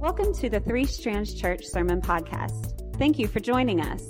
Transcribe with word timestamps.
Welcome 0.00 0.32
to 0.34 0.48
the 0.48 0.60
Three 0.60 0.84
Strands 0.84 1.34
Church 1.34 1.66
Sermon 1.66 2.00
Podcast. 2.00 2.96
Thank 2.98 3.18
you 3.18 3.26
for 3.26 3.40
joining 3.40 3.80
us. 3.80 4.04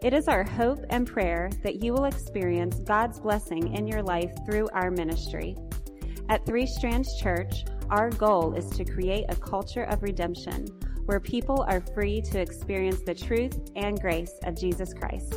It 0.00 0.14
is 0.14 0.28
our 0.28 0.44
hope 0.44 0.78
and 0.90 1.04
prayer 1.04 1.50
that 1.64 1.82
you 1.82 1.92
will 1.92 2.04
experience 2.04 2.78
God's 2.78 3.18
blessing 3.18 3.74
in 3.74 3.88
your 3.88 4.04
life 4.04 4.30
through 4.46 4.68
our 4.72 4.92
ministry. 4.92 5.56
At 6.28 6.46
Three 6.46 6.64
Strands 6.64 7.20
Church, 7.20 7.64
our 7.90 8.08
goal 8.10 8.54
is 8.54 8.70
to 8.76 8.84
create 8.84 9.24
a 9.28 9.34
culture 9.34 9.82
of 9.82 10.04
redemption 10.04 10.66
where 11.06 11.18
people 11.18 11.66
are 11.68 11.80
free 11.80 12.22
to 12.30 12.40
experience 12.40 13.02
the 13.02 13.14
truth 13.14 13.72
and 13.74 14.00
grace 14.00 14.32
of 14.44 14.56
Jesus 14.56 14.94
Christ. 14.94 15.34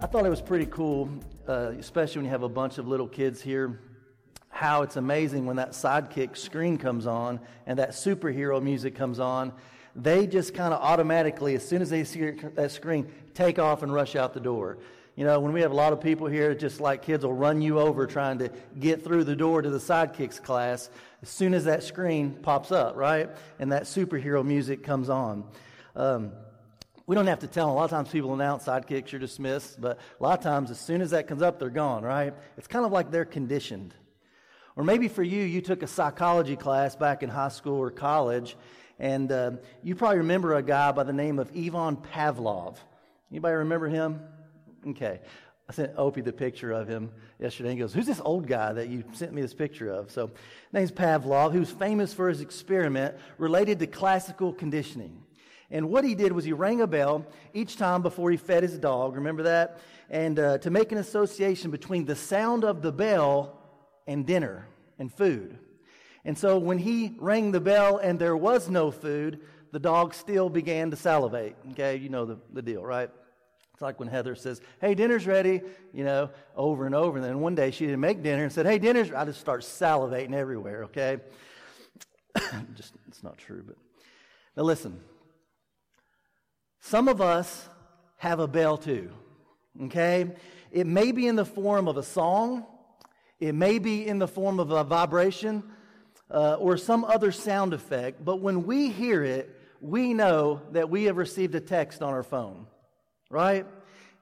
I 0.00 0.06
thought 0.06 0.24
it 0.24 0.30
was 0.30 0.40
pretty 0.40 0.66
cool, 0.66 1.10
uh, 1.46 1.72
especially 1.78 2.20
when 2.20 2.24
you 2.24 2.30
have 2.30 2.44
a 2.44 2.48
bunch 2.48 2.78
of 2.78 2.88
little 2.88 3.08
kids 3.08 3.42
here 3.42 3.78
how 4.56 4.80
it's 4.80 4.96
amazing 4.96 5.44
when 5.44 5.56
that 5.56 5.72
sidekick 5.72 6.34
screen 6.36 6.78
comes 6.78 7.06
on 7.06 7.38
and 7.66 7.78
that 7.78 7.90
superhero 7.90 8.60
music 8.62 8.94
comes 8.94 9.20
on. 9.20 9.52
They 9.94 10.26
just 10.26 10.54
kind 10.54 10.72
of 10.72 10.80
automatically, 10.80 11.54
as 11.54 11.66
soon 11.66 11.82
as 11.82 11.90
they 11.90 12.04
see 12.04 12.30
that 12.30 12.72
screen, 12.72 13.12
take 13.34 13.58
off 13.58 13.82
and 13.82 13.92
rush 13.92 14.16
out 14.16 14.32
the 14.32 14.40
door. 14.40 14.78
You 15.14 15.24
know, 15.24 15.40
when 15.40 15.52
we 15.52 15.60
have 15.60 15.72
a 15.72 15.74
lot 15.74 15.92
of 15.92 16.00
people 16.00 16.26
here, 16.26 16.54
just 16.54 16.80
like 16.80 17.02
kids 17.02 17.24
will 17.24 17.34
run 17.34 17.60
you 17.60 17.78
over 17.78 18.06
trying 18.06 18.38
to 18.38 18.50
get 18.78 19.04
through 19.04 19.24
the 19.24 19.36
door 19.36 19.60
to 19.60 19.68
the 19.68 19.78
sidekicks 19.78 20.42
class, 20.42 20.88
as 21.22 21.28
soon 21.28 21.52
as 21.52 21.64
that 21.64 21.82
screen 21.82 22.32
pops 22.42 22.72
up, 22.72 22.96
right? 22.96 23.28
And 23.58 23.72
that 23.72 23.84
superhero 23.84 24.44
music 24.44 24.82
comes 24.82 25.10
on. 25.10 25.44
Um, 25.94 26.32
we 27.06 27.14
don't 27.14 27.26
have 27.26 27.40
to 27.40 27.46
tell 27.46 27.66
them. 27.66 27.74
A 27.74 27.76
lot 27.76 27.84
of 27.84 27.90
times 27.90 28.08
people 28.08 28.32
announce 28.32 28.64
sidekicks, 28.64 29.12
you're 29.12 29.18
dismissed, 29.18 29.80
but 29.80 29.98
a 30.18 30.22
lot 30.22 30.38
of 30.38 30.42
times 30.42 30.70
as 30.70 30.80
soon 30.80 31.02
as 31.02 31.10
that 31.10 31.26
comes 31.28 31.42
up, 31.42 31.58
they're 31.58 31.70
gone, 31.70 32.02
right? 32.02 32.34
It's 32.56 32.66
kind 32.66 32.84
of 32.84 32.92
like 32.92 33.10
they're 33.10 33.24
conditioned. 33.26 33.94
Or 34.76 34.84
maybe 34.84 35.08
for 35.08 35.22
you, 35.22 35.42
you 35.42 35.62
took 35.62 35.82
a 35.82 35.86
psychology 35.86 36.54
class 36.54 36.94
back 36.94 37.22
in 37.22 37.30
high 37.30 37.48
school 37.48 37.78
or 37.78 37.90
college, 37.90 38.56
and 38.98 39.32
uh, 39.32 39.52
you 39.82 39.94
probably 39.94 40.18
remember 40.18 40.54
a 40.54 40.62
guy 40.62 40.92
by 40.92 41.02
the 41.02 41.14
name 41.14 41.38
of 41.38 41.50
Ivan 41.56 41.96
Pavlov. 41.96 42.76
Anybody 43.30 43.54
remember 43.56 43.88
him? 43.88 44.20
Okay. 44.86 45.20
I 45.68 45.72
sent 45.72 45.92
Opie 45.96 46.20
the 46.20 46.32
picture 46.32 46.70
of 46.70 46.86
him 46.86 47.10
yesterday. 47.40 47.70
He 47.70 47.76
goes, 47.76 47.92
Who's 47.92 48.06
this 48.06 48.20
old 48.20 48.46
guy 48.46 48.72
that 48.74 48.88
you 48.88 49.02
sent 49.12 49.32
me 49.32 49.42
this 49.42 49.54
picture 49.54 49.90
of? 49.90 50.12
So, 50.12 50.30
name's 50.72 50.92
Pavlov, 50.92 51.52
who's 51.52 51.70
famous 51.70 52.12
for 52.12 52.28
his 52.28 52.40
experiment 52.40 53.16
related 53.38 53.80
to 53.80 53.86
classical 53.86 54.52
conditioning. 54.52 55.22
And 55.70 55.88
what 55.88 56.04
he 56.04 56.14
did 56.14 56.30
was 56.30 56.44
he 56.44 56.52
rang 56.52 56.82
a 56.82 56.86
bell 56.86 57.26
each 57.52 57.76
time 57.76 58.02
before 58.02 58.30
he 58.30 58.36
fed 58.36 58.62
his 58.62 58.78
dog. 58.78 59.16
Remember 59.16 59.42
that? 59.42 59.80
And 60.08 60.38
uh, 60.38 60.58
to 60.58 60.70
make 60.70 60.92
an 60.92 60.98
association 60.98 61.72
between 61.72 62.04
the 62.04 62.14
sound 62.14 62.62
of 62.62 62.82
the 62.82 62.92
bell 62.92 63.58
and 64.06 64.26
dinner 64.26 64.68
and 64.98 65.12
food. 65.12 65.58
And 66.24 66.36
so 66.36 66.58
when 66.58 66.78
he 66.78 67.14
rang 67.18 67.52
the 67.52 67.60
bell 67.60 67.98
and 67.98 68.18
there 68.18 68.36
was 68.36 68.68
no 68.68 68.90
food, 68.90 69.40
the 69.72 69.78
dog 69.78 70.14
still 70.14 70.48
began 70.48 70.90
to 70.90 70.96
salivate. 70.96 71.56
Okay, 71.72 71.96
you 71.96 72.08
know 72.08 72.24
the, 72.24 72.38
the 72.52 72.62
deal, 72.62 72.82
right? 72.82 73.10
It's 73.72 73.82
like 73.82 74.00
when 74.00 74.08
Heather 74.08 74.34
says, 74.34 74.60
Hey, 74.80 74.94
dinner's 74.94 75.26
ready, 75.26 75.60
you 75.92 76.02
know, 76.02 76.30
over 76.56 76.86
and 76.86 76.94
over. 76.94 77.18
And 77.18 77.24
then 77.24 77.40
one 77.40 77.54
day 77.54 77.70
she 77.70 77.84
didn't 77.84 78.00
make 78.00 78.22
dinner 78.22 78.42
and 78.42 78.52
said, 78.52 78.66
Hey, 78.66 78.78
dinner's, 78.78 79.12
I 79.12 79.24
just 79.26 79.40
start 79.40 79.60
salivating 79.60 80.34
everywhere, 80.34 80.84
okay? 80.84 81.18
just, 82.74 82.94
it's 83.06 83.22
not 83.22 83.36
true, 83.38 83.62
but. 83.66 83.76
Now 84.56 84.62
listen. 84.62 85.00
Some 86.80 87.08
of 87.08 87.20
us 87.20 87.68
have 88.16 88.40
a 88.40 88.48
bell 88.48 88.78
too, 88.78 89.10
okay? 89.84 90.30
It 90.70 90.86
may 90.86 91.12
be 91.12 91.26
in 91.26 91.36
the 91.36 91.44
form 91.44 91.88
of 91.88 91.96
a 91.96 92.02
song, 92.02 92.64
it 93.40 93.54
may 93.54 93.78
be 93.78 94.06
in 94.06 94.18
the 94.18 94.28
form 94.28 94.58
of 94.58 94.70
a 94.70 94.84
vibration 94.84 95.62
uh, 96.30 96.54
or 96.54 96.76
some 96.76 97.04
other 97.04 97.32
sound 97.32 97.72
effect, 97.72 98.24
but 98.24 98.40
when 98.40 98.64
we 98.64 98.90
hear 98.90 99.22
it, 99.22 99.54
we 99.80 100.14
know 100.14 100.62
that 100.72 100.88
we 100.90 101.04
have 101.04 101.16
received 101.16 101.54
a 101.54 101.60
text 101.60 102.02
on 102.02 102.12
our 102.12 102.22
phone, 102.22 102.66
right? 103.30 103.66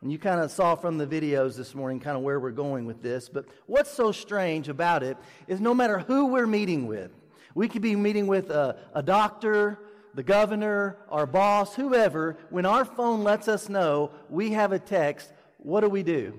And 0.03 0.13
you 0.13 0.19
kind 0.19 0.41
of 0.41 0.51
saw 0.51 0.75
from 0.75 0.99
the 0.99 1.07
videos 1.07 1.57
this 1.57 1.75
morning 1.75 2.01
kind 2.01 2.17
of 2.17 2.23
where 2.23 2.39
we're 2.39 2.51
going 2.51 2.85
with 2.85 3.01
this. 3.03 3.29
But 3.29 3.47
what's 3.67 3.91
so 3.91 4.13
strange 4.13 4.69
about 4.69 5.03
it 5.03 5.17
is 5.47 5.61
no 5.61 5.73
matter 5.73 6.01
who 6.01 6.27
we're 6.27 6.47
meeting 6.47 6.87
with, 6.87 7.11
we 7.55 7.69
could 7.69 7.83
be 7.83 7.97
meeting 7.97 8.27
with 8.27 8.51
a, 8.51 8.77
a 8.93 9.03
doctor, 9.03 9.79
the 10.15 10.23
governor, 10.23 10.99
our 11.09 11.27
boss, 11.27 11.75
whoever. 11.75 12.37
When 12.51 12.67
our 12.67 12.85
phone 12.85 13.25
lets 13.25 13.49
us 13.49 13.69
know 13.69 14.11
we 14.29 14.51
have 14.51 14.73
a 14.73 14.79
text, 14.79 15.33
what 15.59 15.81
do 15.81 15.89
we 15.89 16.03
do? 16.03 16.39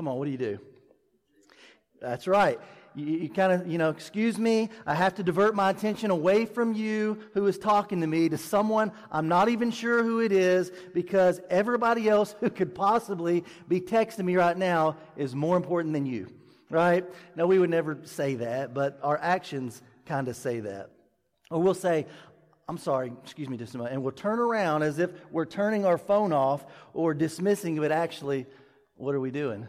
Come 0.00 0.08
on, 0.08 0.16
what 0.16 0.24
do 0.24 0.30
you 0.30 0.38
do? 0.38 0.58
That's 2.00 2.26
right. 2.26 2.58
You, 2.94 3.04
you 3.04 3.28
kind 3.28 3.52
of, 3.52 3.66
you 3.66 3.76
know, 3.76 3.90
excuse 3.90 4.38
me, 4.38 4.70
I 4.86 4.94
have 4.94 5.14
to 5.16 5.22
divert 5.22 5.54
my 5.54 5.68
attention 5.68 6.10
away 6.10 6.46
from 6.46 6.72
you 6.72 7.18
who 7.34 7.46
is 7.46 7.58
talking 7.58 8.00
to 8.00 8.06
me 8.06 8.30
to 8.30 8.38
someone 8.38 8.92
I'm 9.12 9.28
not 9.28 9.50
even 9.50 9.70
sure 9.70 10.02
who 10.02 10.20
it 10.20 10.32
is 10.32 10.72
because 10.94 11.42
everybody 11.50 12.08
else 12.08 12.34
who 12.40 12.48
could 12.48 12.74
possibly 12.74 13.44
be 13.68 13.78
texting 13.78 14.24
me 14.24 14.36
right 14.36 14.56
now 14.56 14.96
is 15.18 15.34
more 15.34 15.58
important 15.58 15.92
than 15.92 16.06
you, 16.06 16.28
right? 16.70 17.04
Now, 17.36 17.44
we 17.44 17.58
would 17.58 17.68
never 17.68 17.98
say 18.04 18.36
that, 18.36 18.72
but 18.72 18.98
our 19.02 19.18
actions 19.18 19.82
kind 20.06 20.28
of 20.28 20.36
say 20.36 20.60
that. 20.60 20.88
Or 21.50 21.60
we'll 21.60 21.74
say, 21.74 22.06
I'm 22.70 22.78
sorry, 22.78 23.12
excuse 23.22 23.50
me 23.50 23.58
just 23.58 23.74
a 23.74 23.76
moment, 23.76 23.92
and 23.92 24.02
we'll 24.02 24.12
turn 24.12 24.38
around 24.38 24.82
as 24.82 24.98
if 24.98 25.10
we're 25.30 25.44
turning 25.44 25.84
our 25.84 25.98
phone 25.98 26.32
off 26.32 26.64
or 26.94 27.12
dismissing, 27.12 27.76
but 27.76 27.92
actually, 27.92 28.46
what 29.00 29.14
are 29.14 29.20
we 29.20 29.30
doing? 29.30 29.66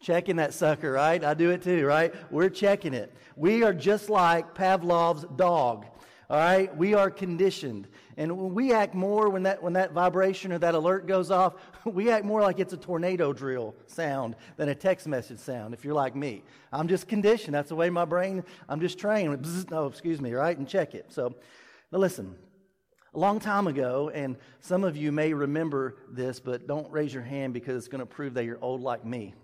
Checking 0.00 0.36
that 0.36 0.54
sucker, 0.54 0.92
right? 0.92 1.22
I 1.24 1.34
do 1.34 1.50
it 1.50 1.62
too, 1.62 1.84
right? 1.84 2.14
We're 2.30 2.50
checking 2.50 2.94
it. 2.94 3.12
We 3.36 3.64
are 3.64 3.74
just 3.74 4.08
like 4.08 4.54
Pavlov's 4.54 5.24
dog. 5.36 5.86
All 6.30 6.36
right, 6.36 6.76
we 6.76 6.92
are 6.92 7.10
conditioned, 7.10 7.88
and 8.18 8.36
when 8.36 8.52
we 8.52 8.74
act 8.74 8.94
more 8.94 9.30
when 9.30 9.44
that 9.44 9.62
when 9.62 9.72
that 9.72 9.92
vibration 9.92 10.52
or 10.52 10.58
that 10.58 10.74
alert 10.74 11.06
goes 11.06 11.30
off. 11.30 11.54
We 11.86 12.10
act 12.10 12.26
more 12.26 12.42
like 12.42 12.58
it's 12.58 12.74
a 12.74 12.76
tornado 12.76 13.32
drill 13.32 13.74
sound 13.86 14.36
than 14.58 14.68
a 14.68 14.74
text 14.74 15.08
message 15.08 15.38
sound. 15.38 15.72
If 15.72 15.86
you're 15.86 15.94
like 15.94 16.14
me, 16.14 16.42
I'm 16.70 16.86
just 16.86 17.08
conditioned. 17.08 17.54
That's 17.54 17.70
the 17.70 17.76
way 17.76 17.88
my 17.88 18.04
brain. 18.04 18.44
I'm 18.68 18.78
just 18.78 18.98
trained. 18.98 19.66
Oh, 19.72 19.86
excuse 19.86 20.20
me, 20.20 20.34
right? 20.34 20.58
And 20.58 20.68
check 20.68 20.94
it. 20.94 21.06
So, 21.10 21.34
now 21.90 21.98
listen. 21.98 22.36
A 23.14 23.18
long 23.18 23.40
time 23.40 23.66
ago, 23.66 24.10
and 24.12 24.36
some 24.60 24.84
of 24.84 24.98
you 24.98 25.12
may 25.12 25.32
remember 25.32 25.96
this, 26.10 26.40
but 26.40 26.66
don't 26.66 26.90
raise 26.92 27.14
your 27.14 27.22
hand 27.22 27.54
because 27.54 27.76
it's 27.76 27.88
going 27.88 28.00
to 28.00 28.06
prove 28.06 28.34
that 28.34 28.44
you're 28.44 28.62
old 28.62 28.82
like 28.82 29.02
me. 29.02 29.34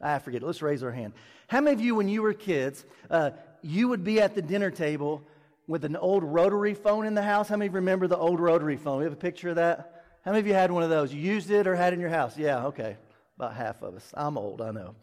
I 0.00 0.18
forget. 0.18 0.42
Let's 0.42 0.62
raise 0.62 0.82
our 0.82 0.90
hand. 0.90 1.14
How 1.48 1.60
many 1.60 1.74
of 1.74 1.80
you, 1.80 1.94
when 1.94 2.08
you 2.08 2.22
were 2.22 2.34
kids, 2.34 2.84
uh, 3.10 3.30
you 3.62 3.88
would 3.88 4.04
be 4.04 4.20
at 4.20 4.34
the 4.34 4.42
dinner 4.42 4.70
table 4.70 5.22
with 5.66 5.84
an 5.84 5.96
old 5.96 6.22
rotary 6.22 6.74
phone 6.74 7.06
in 7.06 7.14
the 7.14 7.22
house? 7.22 7.48
How 7.48 7.56
many 7.56 7.68
remember 7.68 8.06
the 8.06 8.16
old 8.16 8.40
rotary 8.40 8.76
phone? 8.76 8.98
We 8.98 9.04
have 9.04 9.12
a 9.12 9.16
picture 9.16 9.50
of 9.50 9.56
that? 9.56 10.04
How 10.24 10.32
many 10.32 10.40
of 10.40 10.46
you 10.46 10.54
had 10.54 10.70
one 10.70 10.82
of 10.82 10.90
those? 10.90 11.14
You 11.14 11.20
used 11.20 11.50
it 11.50 11.66
or 11.66 11.76
had 11.76 11.92
it 11.92 11.94
in 11.94 12.00
your 12.00 12.10
house? 12.10 12.36
Yeah, 12.36 12.66
okay. 12.66 12.96
About 13.36 13.54
half 13.54 13.82
of 13.82 13.94
us. 13.94 14.10
I'm 14.14 14.36
old, 14.36 14.60
I 14.60 14.70
know. 14.70 14.94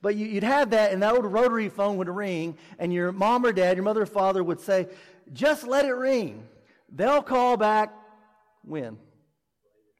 But 0.00 0.16
you, 0.16 0.34
would 0.34 0.42
have 0.42 0.70
that, 0.70 0.92
and 0.92 1.02
that 1.02 1.14
old 1.14 1.24
rotary 1.24 1.68
phone 1.68 1.96
would 1.98 2.08
ring, 2.08 2.58
and 2.78 2.92
your 2.92 3.12
mom 3.12 3.46
or 3.46 3.52
dad, 3.52 3.76
your 3.76 3.84
mother 3.84 4.02
or 4.02 4.06
father 4.06 4.42
would 4.42 4.60
say, 4.60 4.88
just 5.32 5.66
let 5.66 5.84
it 5.84 5.92
ring. 5.92 6.42
They'll 6.90 7.22
call 7.22 7.56
back 7.56 7.92
when? 8.64 8.98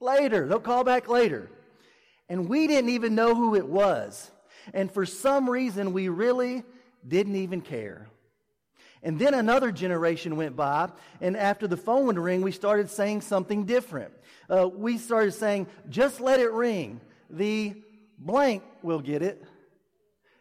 Later. 0.01 0.49
They'll 0.49 0.61
call 0.61 0.85
back 0.85 1.09
later. 1.09 1.49
And 2.29 2.49
we 2.49 2.67
didn't 2.67 2.91
even 2.91 3.15
know 3.15 3.35
who 3.35 3.55
it 3.55 3.67
was. 3.67 4.31
And 4.73 4.91
for 4.91 5.07
some 5.07 5.49
reason, 5.49 5.93
we 5.93 6.09
really 6.09 6.65
didn't 7.07 7.37
even 7.37 7.61
care. 7.61 8.09
And 9.03 9.19
then 9.19 9.35
another 9.35 9.73
generation 9.73 10.37
went 10.37 10.55
by, 10.55 10.91
and 11.21 11.37
after 11.37 11.67
the 11.67 11.77
phone 11.77 12.07
would 12.07 12.19
ring, 12.19 12.41
we 12.43 12.53
started 12.53 12.89
saying 12.89 13.23
something 13.23 13.65
different. 13.65 14.13
Uh, 14.49 14.69
we 14.69 14.97
started 14.97 15.33
saying, 15.33 15.67
just 15.89 16.21
let 16.21 16.39
it 16.39 16.53
ring. 16.53 17.01
The 17.29 17.75
blank 18.19 18.63
will 18.83 19.01
get 19.01 19.23
it. 19.23 19.43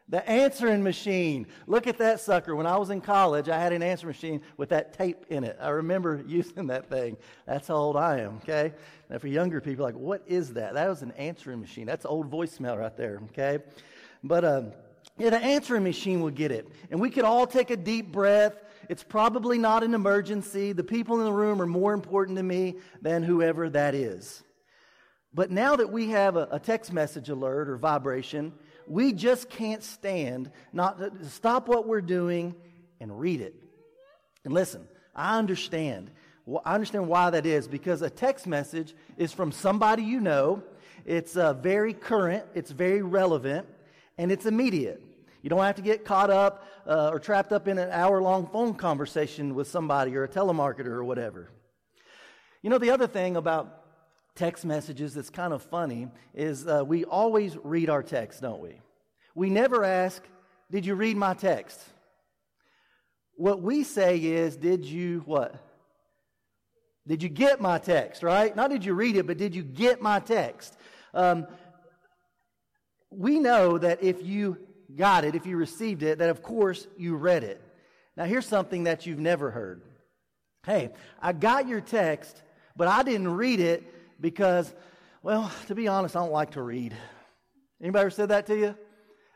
The 0.10 0.28
answering 0.30 0.84
machine. 0.84 1.48
Look 1.66 1.88
at 1.88 1.98
that 2.00 2.20
sucker. 2.20 2.54
When 2.54 2.68
I 2.68 2.76
was 2.76 2.90
in 2.90 3.00
college, 3.00 3.48
I 3.48 3.58
had 3.58 3.72
an 3.72 3.82
answering 3.82 4.10
machine 4.10 4.42
with 4.58 4.70
that 4.70 4.94
tape 4.94 5.26
in 5.30 5.44
it. 5.46 5.58
I 5.60 5.70
remember 5.70 6.22
using 6.28 6.68
that 6.68 6.90
thing. 6.90 7.18
That's 7.48 7.70
how 7.70 7.76
old 7.76 7.96
I 7.96 8.20
am, 8.20 8.36
okay? 8.44 8.74
Now, 9.10 9.18
for 9.18 9.28
younger 9.28 9.62
people, 9.62 9.86
like, 9.86 9.96
what 9.96 10.22
is 10.28 10.54
that? 10.54 10.76
That 10.76 10.90
was 10.90 11.02
an 11.02 11.12
answering 11.14 11.62
machine. 11.62 11.88
That's 11.88 12.06
old 12.06 12.30
voicemail 12.30 12.78
right 12.78 12.96
there, 12.96 13.22
okay? 13.30 13.60
But 14.24 14.46
um, 14.46 14.72
yeah, 15.18 15.30
the 15.30 15.38
answering 15.38 15.84
machine 15.84 16.22
will 16.22 16.32
get 16.32 16.52
it. 16.52 16.68
And 16.90 17.00
we 17.00 17.10
could 17.10 17.26
all 17.26 17.46
take 17.48 17.70
a 17.70 17.78
deep 17.78 18.12
breath. 18.12 18.54
It's 18.90 19.04
probably 19.04 19.58
not 19.58 19.84
an 19.84 19.94
emergency. 19.94 20.74
The 20.74 20.84
people 20.84 21.20
in 21.20 21.26
the 21.26 21.34
room 21.34 21.62
are 21.62 21.68
more 21.68 21.94
important 21.94 22.38
to 22.38 22.44
me 22.44 22.78
than 23.02 23.24
whoever 23.24 23.70
that 23.70 23.96
is. 23.96 24.44
But 25.34 25.50
now 25.50 25.76
that 25.76 25.92
we 25.92 26.10
have 26.10 26.36
a, 26.36 26.48
a 26.52 26.60
text 26.60 26.92
message 26.92 27.30
alert 27.30 27.70
or 27.70 27.78
vibration, 27.78 28.52
we 28.88 29.14
just 29.14 29.50
can't 29.50 29.84
stand 29.84 30.52
not 30.74 30.98
to 30.98 31.30
stop 31.30 31.68
what 31.68 31.88
we're 31.88 32.02
doing 32.02 32.56
and 33.00 33.18
read 33.18 33.42
it. 33.42 33.56
And 34.44 34.54
listen, 34.54 34.88
I 35.16 35.38
understand. 35.38 36.12
I 36.66 36.74
understand 36.74 37.08
why 37.08 37.30
that 37.30 37.46
is 37.46 37.68
because 37.68 38.02
a 38.02 38.10
text 38.10 38.48
message 38.48 38.94
is 39.18 39.32
from 39.32 39.52
somebody 39.52 40.04
you 40.04 40.20
know. 40.20 40.64
It's 41.06 41.38
uh, 41.38 41.54
very 41.54 41.94
current. 41.94 42.44
It's 42.54 42.72
very 42.72 43.02
relevant 43.02 43.68
and 44.18 44.32
it's 44.32 44.46
immediate. 44.46 45.02
You 45.42 45.50
don't 45.50 45.64
have 45.64 45.76
to 45.76 45.82
get 45.82 46.06
caught 46.06 46.30
up 46.30 46.68
uh, 46.86 47.10
or 47.12 47.20
trapped 47.20 47.52
up 47.52 47.68
in 47.68 47.78
an 47.78 47.90
hour 47.92 48.22
long 48.22 48.48
phone 48.48 48.76
conversation 48.76 49.56
with 49.56 49.68
somebody 49.68 50.16
or 50.16 50.24
a 50.24 50.28
telemarketer 50.28 50.88
or 50.88 51.04
whatever. 51.04 51.50
You 52.62 52.70
know, 52.70 52.78
the 52.78 52.92
other 52.92 53.08
thing 53.08 53.38
about 53.38 53.84
text 54.36 54.66
messages 54.66 55.14
that's 55.14 55.30
kind 55.30 55.54
of 55.54 55.64
funny 55.64 56.08
is 56.34 56.68
uh, 56.68 56.84
we 56.86 57.06
always 57.06 57.58
read 57.64 57.90
our 57.90 58.04
text, 58.04 58.42
don't 58.42 58.62
we? 58.62 58.80
We 59.34 59.50
never 59.50 59.84
ask, 59.84 60.24
Did 60.70 60.86
you 60.86 60.96
read 60.96 61.18
my 61.18 61.34
text? 61.34 61.80
What 63.36 63.62
we 63.62 63.84
say 63.84 64.18
is, 64.18 64.56
Did 64.56 64.86
you 64.86 65.24
what? 65.26 65.56
Did 67.08 67.24
you 67.24 67.30
get 67.30 67.60
my 67.60 67.80
text, 67.80 68.22
right? 68.22 68.56
Not 68.56 68.70
did 68.70 68.86
you 68.86 68.94
read 68.94 69.16
it, 69.16 69.26
but 69.26 69.38
did 69.38 69.56
you 69.56 69.64
get 69.64 70.02
my 70.02 70.20
text? 70.20 70.78
Um, 71.14 71.48
we 73.12 73.40
know 73.40 73.78
that 73.78 74.02
if 74.02 74.26
you 74.26 74.58
got 74.96 75.24
it, 75.26 75.36
if 75.36 75.46
you 75.46 75.58
received 75.58 76.02
it, 76.02 76.18
that 76.20 76.30
of 76.30 76.42
course 76.42 76.88
you 76.98 77.16
read 77.16 77.44
it. 77.44 77.62
Now, 78.18 78.26
here's 78.26 78.46
something 78.46 78.86
that 78.86 79.06
you've 79.06 79.20
never 79.20 79.52
heard. 79.52 79.82
Hey, 80.66 80.92
I 81.22 81.34
got 81.34 81.68
your 81.68 81.82
text, 81.82 82.42
but 82.76 82.88
I 82.88 83.04
didn't 83.04 83.34
read 83.34 83.60
it 83.60 83.84
because, 84.20 84.74
well, 85.24 85.52
to 85.68 85.76
be 85.76 85.88
honest, 85.88 86.16
I 86.16 86.20
don't 86.20 86.32
like 86.32 86.52
to 86.52 86.62
read. 86.62 86.96
Anybody 87.82 88.02
ever 88.02 88.10
said 88.10 88.30
that 88.30 88.46
to 88.48 88.58
you? 88.58 88.76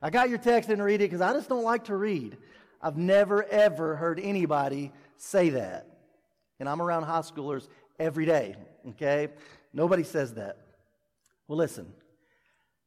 I 0.01 0.09
got 0.09 0.29
your 0.29 0.37
text 0.37 0.69
and 0.69 0.83
read 0.83 1.01
it 1.01 1.09
because 1.09 1.21
I 1.21 1.33
just 1.33 1.49
don't 1.49 1.63
like 1.63 1.85
to 1.85 1.95
read. 1.95 2.37
I've 2.81 2.97
never, 2.97 3.43
ever 3.43 3.95
heard 3.95 4.19
anybody 4.19 4.91
say 5.17 5.49
that. 5.51 5.87
And 6.59 6.69
I'm 6.69 6.81
around 6.81 7.03
high 7.03 7.21
schoolers 7.21 7.67
every 7.99 8.25
day, 8.25 8.55
okay? 8.89 9.29
Nobody 9.73 10.03
says 10.03 10.35
that. 10.35 10.57
Well, 11.47 11.57
listen. 11.57 11.91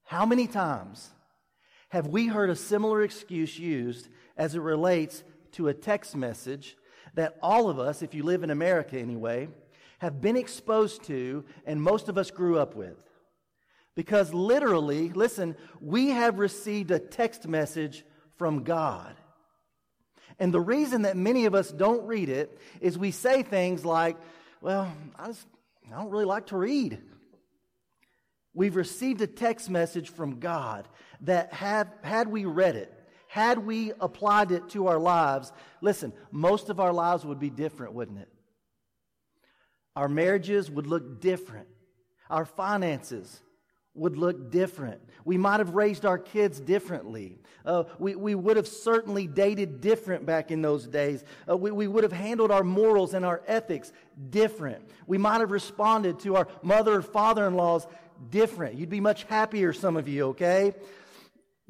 How 0.08 0.24
many 0.24 0.46
times 0.46 1.10
have 1.90 2.06
we 2.06 2.28
heard 2.28 2.48
a 2.48 2.56
similar 2.56 3.02
excuse 3.02 3.58
used 3.58 4.08
as 4.38 4.54
it 4.54 4.60
relates 4.60 5.22
to 5.52 5.68
a 5.68 5.74
text 5.74 6.16
message 6.16 6.78
that 7.12 7.36
all 7.42 7.68
of 7.68 7.78
us, 7.78 8.00
if 8.00 8.14
you 8.14 8.22
live 8.22 8.42
in 8.42 8.48
America 8.48 8.98
anyway, 8.98 9.48
have 9.98 10.22
been 10.22 10.38
exposed 10.38 11.02
to 11.04 11.44
and 11.66 11.82
most 11.82 12.08
of 12.08 12.16
us 12.16 12.30
grew 12.30 12.58
up 12.58 12.74
with? 12.74 12.96
Because 13.96 14.32
literally, 14.32 15.10
listen, 15.10 15.56
we 15.78 16.08
have 16.08 16.38
received 16.38 16.90
a 16.90 16.98
text 16.98 17.46
message 17.46 18.02
from 18.38 18.62
God. 18.64 19.14
And 20.38 20.54
the 20.54 20.60
reason 20.60 21.02
that 21.02 21.18
many 21.18 21.44
of 21.44 21.54
us 21.54 21.70
don't 21.70 22.06
read 22.06 22.30
it 22.30 22.58
is 22.80 22.96
we 22.96 23.10
say 23.10 23.42
things 23.42 23.84
like, 23.84 24.16
well, 24.62 24.90
I, 25.18 25.26
just, 25.26 25.46
I 25.92 26.00
don't 26.00 26.08
really 26.08 26.24
like 26.24 26.46
to 26.46 26.56
read. 26.56 26.98
We've 28.54 28.76
received 28.76 29.20
a 29.20 29.26
text 29.26 29.70
message 29.70 30.10
from 30.10 30.40
God 30.40 30.88
that 31.22 31.52
had, 31.52 31.88
had 32.02 32.28
we 32.28 32.44
read 32.44 32.76
it, 32.76 32.92
had 33.28 33.58
we 33.58 33.92
applied 34.00 34.52
it 34.52 34.70
to 34.70 34.86
our 34.86 34.98
lives, 34.98 35.52
listen, 35.80 36.12
most 36.30 36.70
of 36.70 36.80
our 36.80 36.92
lives 36.92 37.24
would 37.24 37.38
be 37.38 37.50
different, 37.50 37.92
wouldn't 37.92 38.18
it? 38.18 38.28
Our 39.94 40.08
marriages 40.08 40.70
would 40.70 40.86
look 40.86 41.20
different. 41.20 41.68
Our 42.30 42.44
finances 42.44 43.42
would 43.94 44.16
look 44.16 44.50
different. 44.50 45.00
We 45.24 45.36
might 45.36 45.58
have 45.58 45.74
raised 45.74 46.06
our 46.06 46.18
kids 46.18 46.60
differently. 46.60 47.38
Uh, 47.64 47.84
we, 47.98 48.14
we 48.14 48.34
would 48.34 48.56
have 48.56 48.68
certainly 48.68 49.26
dated 49.26 49.80
different 49.80 50.24
back 50.24 50.50
in 50.50 50.62
those 50.62 50.86
days. 50.86 51.24
Uh, 51.48 51.56
we, 51.56 51.70
we 51.70 51.88
would 51.88 52.04
have 52.04 52.12
handled 52.12 52.50
our 52.50 52.62
morals 52.62 53.12
and 53.12 53.26
our 53.26 53.42
ethics 53.46 53.92
different. 54.30 54.88
We 55.06 55.18
might 55.18 55.40
have 55.40 55.50
responded 55.50 56.20
to 56.20 56.36
our 56.36 56.48
mother 56.62 56.94
or 56.94 57.02
father 57.02 57.46
in 57.46 57.54
laws 57.54 57.86
different. 58.30 58.76
You'd 58.76 58.90
be 58.90 59.00
much 59.00 59.24
happier, 59.24 59.72
some 59.72 59.96
of 59.96 60.08
you, 60.08 60.28
okay? 60.28 60.74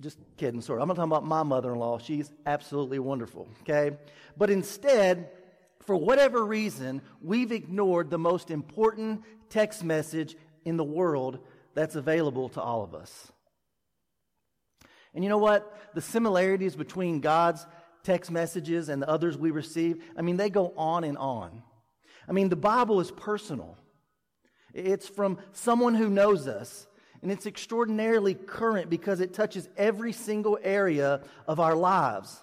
Just 0.00 0.19
kidding, 0.37 0.61
sorry. 0.61 0.81
I'm 0.81 0.89
not 0.89 0.97
talking 0.97 1.11
about 1.11 1.27
my 1.27 1.43
mother 1.43 1.73
in 1.73 1.79
law. 1.79 1.99
She's 1.99 2.31
absolutely 2.47 2.99
wonderful, 2.99 3.49
okay? 3.62 3.97
But 4.37 4.50
instead, 4.50 5.31
for 5.81 5.97
whatever 5.97 6.45
reason, 6.45 7.03
we've 7.21 7.53
ignored 7.53 8.11
the 8.11 8.19
most 8.19 8.50
important 8.50 9.23
text 9.50 9.83
message 9.83 10.37
in 10.65 10.77
the 10.77 10.85
world 10.85 11.39
that's 11.75 11.97
available 11.97 12.49
to 12.50 12.61
all 12.61 12.83
of 12.83 12.95
us. 12.95 13.33
And 15.15 15.25
you 15.25 15.31
know 15.31 15.39
what? 15.39 15.95
The 15.95 16.00
similarities 16.00 16.77
between 16.77 17.21
God's 17.21 17.67
text 18.05 18.31
messages 18.31 18.89
and 18.89 19.03
the 19.03 19.09
others 19.09 19.37
we 19.37 19.50
receive, 19.50 20.05
I 20.17 20.23
mean, 20.23 20.37
they 20.37 20.50
go 20.50 20.73
on 20.77 21.05
and 21.05 21.19
on. 21.19 21.62
I 22.29 22.33
mean, 22.33 22.50
the 22.50 22.56
Bible 22.56 23.00
is 23.00 23.11
personal, 23.11 23.77
it's 24.75 25.09
from 25.09 25.38
someone 25.53 25.94
who 25.94 26.09
knows 26.09 26.47
us. 26.47 26.87
And 27.20 27.32
it's 27.32 27.47
extraordinarily 27.47 28.35
current 28.35 28.91
because 28.91 29.20
it 29.20 29.35
touches 29.35 29.69
every 29.76 30.12
single 30.12 30.59
area 30.62 31.23
of 31.49 31.59
our 31.59 31.75
lives. 31.75 32.43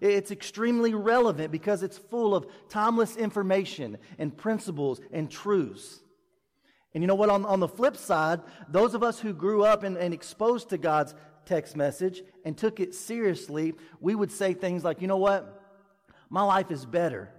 It's 0.00 0.30
extremely 0.30 0.94
relevant 0.94 1.50
because 1.50 1.82
it's 1.82 1.98
full 1.98 2.34
of 2.34 2.46
timeless 2.68 3.16
information 3.16 3.98
and 4.18 4.36
principles 4.36 5.00
and 5.12 5.30
truths. 5.30 6.00
And 6.94 7.02
you 7.02 7.08
know 7.08 7.14
what? 7.14 7.30
On, 7.30 7.44
on 7.46 7.60
the 7.60 7.68
flip 7.68 7.96
side, 7.96 8.40
those 8.68 8.94
of 8.94 9.02
us 9.02 9.20
who 9.20 9.32
grew 9.32 9.62
up 9.62 9.82
and, 9.82 9.96
and 9.96 10.12
exposed 10.12 10.70
to 10.70 10.78
God's 10.78 11.14
text 11.46 11.76
message 11.76 12.22
and 12.44 12.56
took 12.56 12.80
it 12.80 12.94
seriously, 12.94 13.74
we 14.00 14.14
would 14.14 14.30
say 14.30 14.54
things 14.54 14.84
like, 14.84 15.00
you 15.00 15.08
know 15.08 15.16
what? 15.16 15.62
My 16.28 16.42
life 16.42 16.70
is 16.70 16.84
better. 16.84 17.30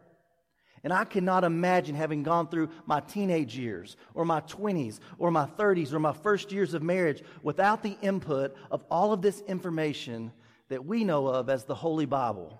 And 0.83 0.92
I 0.92 1.04
cannot 1.04 1.44
imagine 1.44 1.95
having 1.95 2.24
gone 2.24 2.48
through 2.48 2.69
my 2.86 3.01
teenage 3.01 3.56
years 3.56 3.98
or 4.13 4.25
my 4.25 4.42
20s 4.42 5.00
or 5.19 5.30
my 5.30 5.45
30s 5.45 5.94
or 5.94 6.00
my 6.00 6.13
first 6.13 6.51
years 6.51 6.74
of 6.74 6.81
marriage 6.81 7.24
without 7.44 7.83
the 7.83 7.98
input 8.01 8.56
of 8.72 8.83
all 8.89 9.13
of 9.13 9.22
this 9.22 9.42
information 9.42 10.31
that 10.69 10.86
we 10.86 11.04
know 11.04 11.28
of 11.28 11.50
as 11.50 11.66
the 11.66 11.75
Holy 11.75 12.06
Bible. 12.06 12.60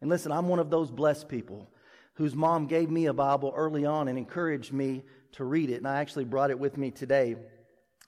And 0.00 0.08
listen, 0.08 0.32
I'm 0.32 0.48
one 0.48 0.60
of 0.60 0.70
those 0.70 0.90
blessed 0.90 1.28
people 1.28 1.68
whose 2.14 2.34
mom 2.34 2.66
gave 2.66 2.90
me 2.90 3.06
a 3.06 3.12
Bible 3.12 3.52
early 3.54 3.84
on 3.84 4.08
and 4.08 4.16
encouraged 4.16 4.72
me 4.72 5.02
to 5.32 5.44
read 5.44 5.70
it. 5.70 5.76
And 5.76 5.88
I 5.88 6.00
actually 6.00 6.24
brought 6.24 6.50
it 6.50 6.58
with 6.58 6.76
me 6.78 6.90
today. 6.90 7.36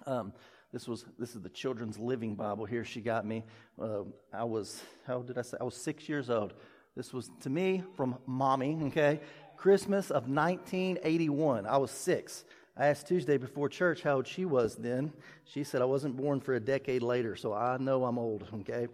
Um, 0.07 0.33
this 0.73 0.89
was 0.89 1.05
this 1.19 1.35
is 1.35 1.43
the 1.43 1.51
Children's 1.51 1.99
Living 1.99 2.35
Bible 2.35 2.65
here. 2.65 2.85
She 2.85 3.03
got 3.03 3.27
me. 3.27 3.45
Uh, 3.81 4.05
I 4.33 4.45
was 4.45 4.83
how 5.07 5.21
did 5.21 5.37
I 5.37 5.43
say? 5.43 5.59
I 5.61 5.65
was 5.65 5.75
six 5.75 6.09
years 6.09 6.31
old. 6.31 6.55
This 6.97 7.13
was 7.13 7.31
to 7.41 7.51
me 7.51 7.83
from 7.97 8.19
mommy. 8.27 8.79
Okay, 8.89 9.21
Christmas 9.57 10.11
of 10.11 10.29
1981. 10.29 11.67
I 11.67 11.77
was 11.79 11.91
six. 11.91 12.45
I 12.77 12.87
asked 12.87 13.07
Tuesday 13.07 13.39
before 13.39 13.69
church 13.69 14.03
how 14.03 14.17
old 14.17 14.27
she 14.27 14.45
was 14.45 14.77
then. 14.77 15.13
She 15.45 15.65
said 15.65 15.83
I 15.83 15.87
wasn't 15.87 16.17
born 16.17 16.41
for 16.41 16.55
a 16.55 16.61
decade 16.61 17.03
later, 17.03 17.37
so 17.37 17.53
I 17.53 17.77
know 17.79 18.05
I'm 18.05 18.19
old. 18.19 18.47
Okay, 18.61 18.89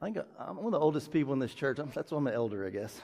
I'm 0.00 0.14
one 0.56 0.66
of 0.66 0.72
the 0.72 0.80
oldest 0.80 1.10
people 1.10 1.32
in 1.32 1.38
this 1.38 1.54
church. 1.54 1.78
That's 1.94 2.10
why 2.12 2.18
I'm 2.18 2.26
an 2.26 2.34
elder, 2.34 2.66
I 2.66 2.70
guess. 2.70 3.00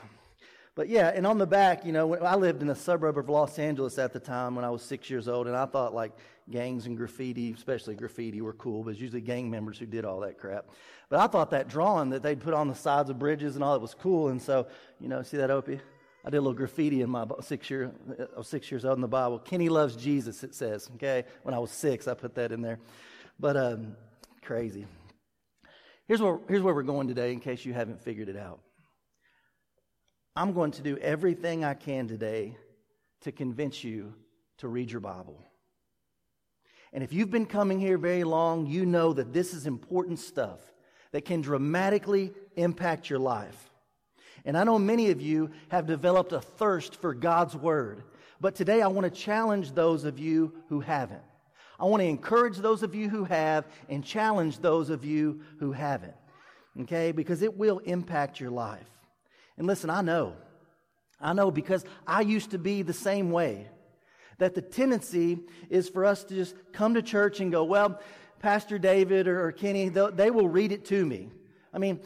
But 0.76 0.90
yeah, 0.90 1.10
and 1.14 1.26
on 1.26 1.38
the 1.38 1.46
back, 1.46 1.86
you 1.86 1.92
know, 1.92 2.16
I 2.16 2.36
lived 2.36 2.60
in 2.60 2.68
a 2.68 2.74
suburb 2.74 3.16
of 3.16 3.30
Los 3.30 3.58
Angeles 3.58 3.98
at 3.98 4.12
the 4.12 4.20
time 4.20 4.54
when 4.54 4.64
I 4.64 4.68
was 4.68 4.82
six 4.82 5.08
years 5.08 5.26
old, 5.26 5.46
and 5.46 5.56
I 5.56 5.64
thought 5.64 5.94
like 5.94 6.12
gangs 6.50 6.84
and 6.84 6.98
graffiti, 6.98 7.50
especially 7.52 7.94
graffiti, 7.94 8.42
were 8.42 8.52
cool, 8.52 8.84
but 8.84 8.90
it's 8.90 9.00
usually 9.00 9.22
gang 9.22 9.50
members 9.50 9.78
who 9.78 9.86
did 9.86 10.04
all 10.04 10.20
that 10.20 10.38
crap. 10.38 10.66
But 11.08 11.20
I 11.20 11.28
thought 11.28 11.50
that 11.52 11.68
drawing 11.68 12.10
that 12.10 12.22
they'd 12.22 12.38
put 12.38 12.52
on 12.52 12.68
the 12.68 12.74
sides 12.74 13.08
of 13.08 13.18
bridges 13.18 13.54
and 13.54 13.64
all 13.64 13.72
that 13.72 13.80
was 13.80 13.94
cool, 13.94 14.28
and 14.28 14.40
so, 14.40 14.66
you 15.00 15.08
know, 15.08 15.22
see 15.22 15.38
that, 15.38 15.50
Opie? 15.50 15.80
I 16.26 16.28
did 16.28 16.36
a 16.36 16.40
little 16.40 16.52
graffiti 16.52 17.00
in 17.00 17.08
my 17.08 17.24
six 17.40 17.70
year, 17.70 17.90
I 18.18 18.38
was 18.38 18.46
six 18.46 18.70
years 18.70 18.84
old 18.84 18.98
in 18.98 19.00
the 19.00 19.08
Bible. 19.08 19.38
Kenny 19.38 19.70
loves 19.70 19.96
Jesus, 19.96 20.44
it 20.44 20.54
says, 20.54 20.90
okay? 20.96 21.24
When 21.42 21.54
I 21.54 21.58
was 21.58 21.70
six, 21.70 22.06
I 22.06 22.12
put 22.12 22.34
that 22.34 22.52
in 22.52 22.60
there. 22.60 22.80
But 23.40 23.56
um, 23.56 23.96
crazy. 24.42 24.86
Here's 26.06 26.20
where, 26.20 26.38
here's 26.48 26.62
where 26.62 26.74
we're 26.74 26.82
going 26.82 27.08
today 27.08 27.32
in 27.32 27.40
case 27.40 27.64
you 27.64 27.72
haven't 27.72 28.02
figured 28.02 28.28
it 28.28 28.36
out. 28.36 28.60
I'm 30.36 30.52
going 30.52 30.72
to 30.72 30.82
do 30.82 30.98
everything 30.98 31.64
I 31.64 31.72
can 31.72 32.06
today 32.08 32.58
to 33.22 33.32
convince 33.32 33.82
you 33.82 34.12
to 34.58 34.68
read 34.68 34.90
your 34.90 35.00
Bible. 35.00 35.42
And 36.92 37.02
if 37.02 37.10
you've 37.10 37.30
been 37.30 37.46
coming 37.46 37.80
here 37.80 37.96
very 37.96 38.22
long, 38.22 38.66
you 38.66 38.84
know 38.84 39.14
that 39.14 39.32
this 39.32 39.54
is 39.54 39.66
important 39.66 40.18
stuff 40.18 40.60
that 41.12 41.24
can 41.24 41.40
dramatically 41.40 42.34
impact 42.54 43.08
your 43.08 43.18
life. 43.18 43.70
And 44.44 44.58
I 44.58 44.64
know 44.64 44.78
many 44.78 45.10
of 45.10 45.22
you 45.22 45.50
have 45.70 45.86
developed 45.86 46.32
a 46.32 46.40
thirst 46.40 47.00
for 47.00 47.14
God's 47.14 47.56
Word. 47.56 48.02
But 48.38 48.54
today 48.54 48.82
I 48.82 48.88
want 48.88 49.04
to 49.12 49.20
challenge 49.20 49.72
those 49.72 50.04
of 50.04 50.18
you 50.18 50.52
who 50.68 50.80
haven't. 50.80 51.22
I 51.80 51.86
want 51.86 52.02
to 52.02 52.06
encourage 52.06 52.58
those 52.58 52.82
of 52.82 52.94
you 52.94 53.08
who 53.08 53.24
have 53.24 53.66
and 53.88 54.04
challenge 54.04 54.58
those 54.58 54.90
of 54.90 55.02
you 55.02 55.40
who 55.60 55.72
haven't. 55.72 56.14
Okay? 56.82 57.10
Because 57.12 57.40
it 57.40 57.56
will 57.56 57.78
impact 57.78 58.38
your 58.38 58.50
life. 58.50 58.86
And 59.58 59.66
listen, 59.66 59.90
I 59.90 60.02
know. 60.02 60.34
I 61.20 61.32
know 61.32 61.50
because 61.50 61.84
I 62.06 62.20
used 62.20 62.50
to 62.50 62.58
be 62.58 62.82
the 62.82 62.92
same 62.92 63.30
way. 63.30 63.68
That 64.38 64.54
the 64.54 64.60
tendency 64.60 65.38
is 65.70 65.88
for 65.88 66.04
us 66.04 66.24
to 66.24 66.34
just 66.34 66.54
come 66.72 66.94
to 66.94 67.02
church 67.02 67.40
and 67.40 67.50
go, 67.50 67.64
well, 67.64 68.00
Pastor 68.38 68.78
David 68.78 69.28
or, 69.28 69.46
or 69.46 69.52
Kenny, 69.52 69.88
they 69.88 70.30
will 70.30 70.48
read 70.48 70.72
it 70.72 70.84
to 70.86 71.06
me. 71.06 71.30
I 71.72 71.78
mean, 71.78 72.00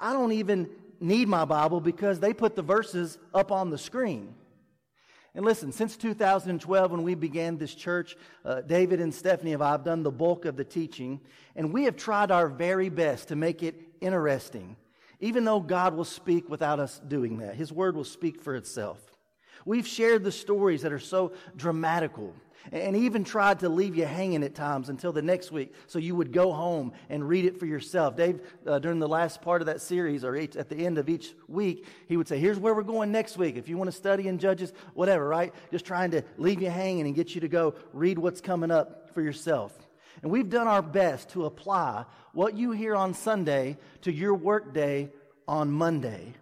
I 0.00 0.12
don't 0.12 0.32
even 0.32 0.70
need 1.00 1.28
my 1.28 1.44
Bible 1.44 1.80
because 1.80 2.20
they 2.20 2.32
put 2.32 2.56
the 2.56 2.62
verses 2.62 3.18
up 3.34 3.52
on 3.52 3.70
the 3.70 3.78
screen. 3.78 4.34
And 5.34 5.44
listen, 5.44 5.70
since 5.70 5.98
2012, 5.98 6.90
when 6.90 7.02
we 7.02 7.14
began 7.14 7.58
this 7.58 7.74
church, 7.74 8.16
uh, 8.42 8.62
David 8.62 9.02
and 9.02 9.14
Stephanie 9.14 9.50
have 9.50 9.60
I've 9.60 9.84
done 9.84 10.02
the 10.02 10.10
bulk 10.10 10.46
of 10.46 10.56
the 10.56 10.64
teaching, 10.64 11.20
and 11.54 11.74
we 11.74 11.84
have 11.84 11.96
tried 11.96 12.30
our 12.30 12.48
very 12.48 12.88
best 12.88 13.28
to 13.28 13.36
make 13.36 13.62
it 13.62 13.78
interesting, 14.00 14.76
even 15.20 15.44
though 15.44 15.60
God 15.60 15.94
will 15.94 16.04
speak 16.04 16.48
without 16.48 16.80
us 16.80 17.00
doing 17.06 17.38
that. 17.38 17.54
His 17.54 17.72
word 17.72 17.96
will 17.96 18.04
speak 18.04 18.40
for 18.40 18.54
itself. 18.54 18.98
We've 19.64 19.86
shared 19.86 20.22
the 20.22 20.32
stories 20.32 20.82
that 20.82 20.92
are 20.92 20.98
so 20.98 21.32
dramatical 21.56 22.34
and 22.72 22.96
even 22.96 23.24
tried 23.24 23.60
to 23.60 23.68
leave 23.68 23.96
you 23.96 24.04
hanging 24.04 24.42
at 24.42 24.54
times 24.54 24.88
until 24.88 25.12
the 25.12 25.22
next 25.22 25.52
week 25.52 25.72
so 25.86 25.98
you 25.98 26.14
would 26.14 26.32
go 26.32 26.52
home 26.52 26.92
and 27.08 27.26
read 27.26 27.44
it 27.44 27.58
for 27.58 27.66
yourself. 27.66 28.16
Dave, 28.16 28.40
uh, 28.66 28.78
during 28.78 28.98
the 28.98 29.08
last 29.08 29.40
part 29.40 29.62
of 29.62 29.66
that 29.66 29.80
series 29.80 30.24
or 30.24 30.36
each, 30.36 30.56
at 30.56 30.68
the 30.68 30.76
end 30.76 30.98
of 30.98 31.08
each 31.08 31.34
week, 31.48 31.86
he 32.08 32.16
would 32.16 32.28
say, 32.28 32.38
Here's 32.38 32.58
where 32.58 32.74
we're 32.74 32.82
going 32.82 33.12
next 33.12 33.36
week. 33.36 33.56
If 33.56 33.68
you 33.68 33.76
want 33.76 33.90
to 33.90 33.96
study 33.96 34.28
in 34.28 34.38
Judges, 34.38 34.72
whatever, 34.94 35.28
right? 35.28 35.54
Just 35.70 35.84
trying 35.84 36.10
to 36.12 36.22
leave 36.38 36.60
you 36.60 36.70
hanging 36.70 37.06
and 37.06 37.14
get 37.14 37.34
you 37.34 37.40
to 37.40 37.48
go 37.48 37.74
read 37.92 38.18
what's 38.18 38.40
coming 38.40 38.70
up 38.70 39.10
for 39.14 39.22
yourself. 39.22 39.85
And 40.22 40.30
we've 40.30 40.48
done 40.48 40.66
our 40.66 40.82
best 40.82 41.30
to 41.30 41.44
apply 41.44 42.04
what 42.32 42.56
you 42.56 42.72
hear 42.72 42.94
on 42.94 43.14
Sunday 43.14 43.76
to 44.02 44.12
your 44.12 44.34
workday 44.34 45.10
on 45.46 45.70
Monday. 45.70 46.34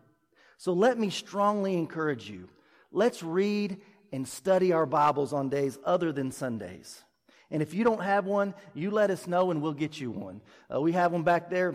So 0.57 0.73
let 0.73 0.99
me 0.99 1.11
strongly 1.11 1.75
encourage 1.75 2.29
you. 2.31 2.49
Let's 2.93 3.23
read 3.23 3.79
and 4.13 4.27
study 4.27 4.73
our 4.73 4.87
Bibles 4.87 5.33
on 5.33 5.49
days 5.49 5.79
other 5.85 6.13
than 6.13 6.31
Sundays. 6.31 7.03
And 7.51 7.63
if 7.63 7.75
you 7.75 7.85
don't 7.85 8.03
have 8.03 8.27
one, 8.27 8.55
you 8.73 8.91
let 8.91 9.11
us 9.11 9.27
know 9.27 9.51
and 9.51 9.61
we'll 9.61 9.73
get 9.73 10.01
you 10.01 10.11
one. 10.11 10.41
Uh, 10.73 10.81
we 10.81 10.93
have 10.93 11.13
one 11.13 11.23
back 11.23 11.51
there 11.51 11.75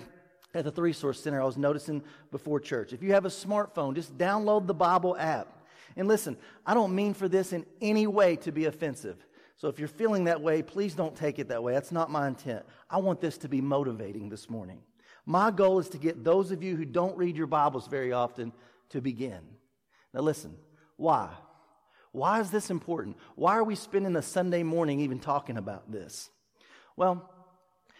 at 0.54 0.64
the 0.64 0.72
Three 0.72 0.94
Source 0.94 1.22
Center 1.22 1.42
I 1.42 1.46
was 1.46 1.58
noticing 1.58 2.02
before 2.32 2.60
church. 2.60 2.94
If 2.94 3.04
you 3.04 3.14
have 3.14 3.26
a 3.26 3.30
smartphone, 3.30 3.94
just 3.94 4.18
download 4.18 4.68
the 4.68 4.74
Bible 4.74 5.16
app. 5.18 5.48
And 5.96 6.08
listen, 6.08 6.38
I 6.66 6.74
don't 6.74 6.96
mean 6.96 7.14
for 7.14 7.28
this 7.28 7.54
in 7.54 7.66
any 7.82 8.08
way 8.08 8.36
to 8.38 8.52
be 8.52 8.66
offensive. 8.66 9.18
So 9.60 9.68
if 9.68 9.78
you're 9.78 9.90
feeling 9.90 10.24
that 10.24 10.42
way, 10.42 10.62
please 10.62 10.96
don't 10.96 11.18
take 11.18 11.38
it 11.38 11.50
that 11.50 11.62
way. 11.62 11.74
That's 11.74 11.92
not 11.92 12.10
my 12.10 12.30
intent. 12.30 12.66
I 12.90 13.00
want 13.00 13.20
this 13.20 13.38
to 13.40 13.50
be 13.50 13.60
motivating 13.60 14.30
this 14.30 14.50
morning. 14.50 14.80
My 15.26 15.52
goal 15.52 15.80
is 15.80 15.90
to 15.90 15.98
get 15.98 16.24
those 16.24 16.52
of 16.52 16.64
you 16.64 16.78
who 16.78 16.86
don't 16.86 17.18
read 17.18 17.36
your 17.36 17.46
Bibles 17.46 17.86
very 17.88 18.14
often 18.14 18.54
to 18.92 19.02
begin. 19.02 19.42
Now 20.14 20.22
listen, 20.22 20.56
why? 20.96 21.30
Why 22.14 22.40
is 22.40 22.52
this 22.52 22.70
important? 22.70 23.18
Why 23.36 23.58
are 23.58 23.64
we 23.66 23.76
spending 23.76 24.16
a 24.16 24.22
Sunday 24.22 24.64
morning 24.64 25.02
even 25.02 25.20
talking 25.20 25.58
about 25.58 25.92
this? 25.92 26.30
Well, 26.96 27.30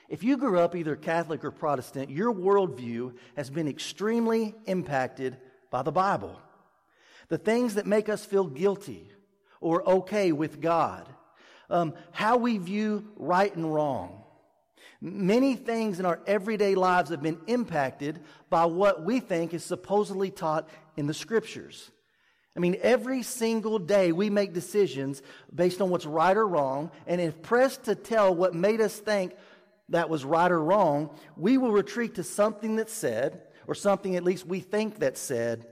if 0.08 0.24
you 0.24 0.38
grew 0.38 0.60
up 0.60 0.78
either 0.78 0.96
Catholic 0.96 1.44
or 1.44 1.52
Protestant, 1.52 2.10
your 2.10 2.34
worldview 2.34 3.16
has 3.36 3.50
been 3.50 3.68
extremely 3.68 4.56
impacted 4.66 5.36
by 5.70 5.82
the 5.82 5.92
Bible. 5.92 6.40
The 7.28 7.38
things 7.38 7.76
that 7.76 7.86
make 7.86 8.08
us 8.08 8.26
feel 8.26 8.48
guilty 8.48 9.12
or 9.60 9.88
okay 9.88 10.32
with 10.32 10.62
God, 10.62 11.08
um, 11.70 11.94
how 12.12 12.38
we 12.38 12.58
view 12.58 13.08
right 13.16 13.54
and 13.56 13.74
wrong. 13.74 14.24
Many 15.02 15.56
things 15.56 16.00
in 16.00 16.06
our 16.06 16.20
everyday 16.28 16.76
lives 16.76 17.10
have 17.10 17.22
been 17.22 17.40
impacted 17.48 18.20
by 18.50 18.66
what 18.66 19.04
we 19.04 19.20
think 19.20 19.54
is 19.54 19.64
supposedly 19.64 20.30
taught 20.30 20.68
in 20.98 21.08
the 21.08 21.14
scriptures. 21.14 21.90
I 22.58 22.60
mean, 22.60 22.78
every 22.82 23.24
single 23.24 23.80
day 23.80 24.12
we 24.12 24.30
make 24.30 24.54
decisions 24.54 25.22
based 25.54 25.82
on 25.82 25.90
what's 25.90 26.06
right 26.06 26.36
or 26.36 26.46
wrong, 26.46 26.92
and 27.08 27.22
if 27.22 27.42
pressed 27.42 27.84
to 27.84 27.96
tell 27.96 28.36
what 28.36 28.54
made 28.54 28.82
us 28.82 28.98
think 28.98 29.36
that 29.90 30.10
was 30.10 30.26
right 30.26 30.52
or 30.52 30.62
wrong, 30.62 31.12
we 31.38 31.58
will 31.58 31.72
retreat 31.72 32.16
to 32.16 32.24
something 32.24 32.76
that's 32.76 32.94
said, 32.94 33.42
or 33.68 33.76
something 33.76 34.16
at 34.16 34.24
least 34.24 34.46
we 34.46 34.60
think 34.60 35.00
that's 35.00 35.22
said 35.22 35.68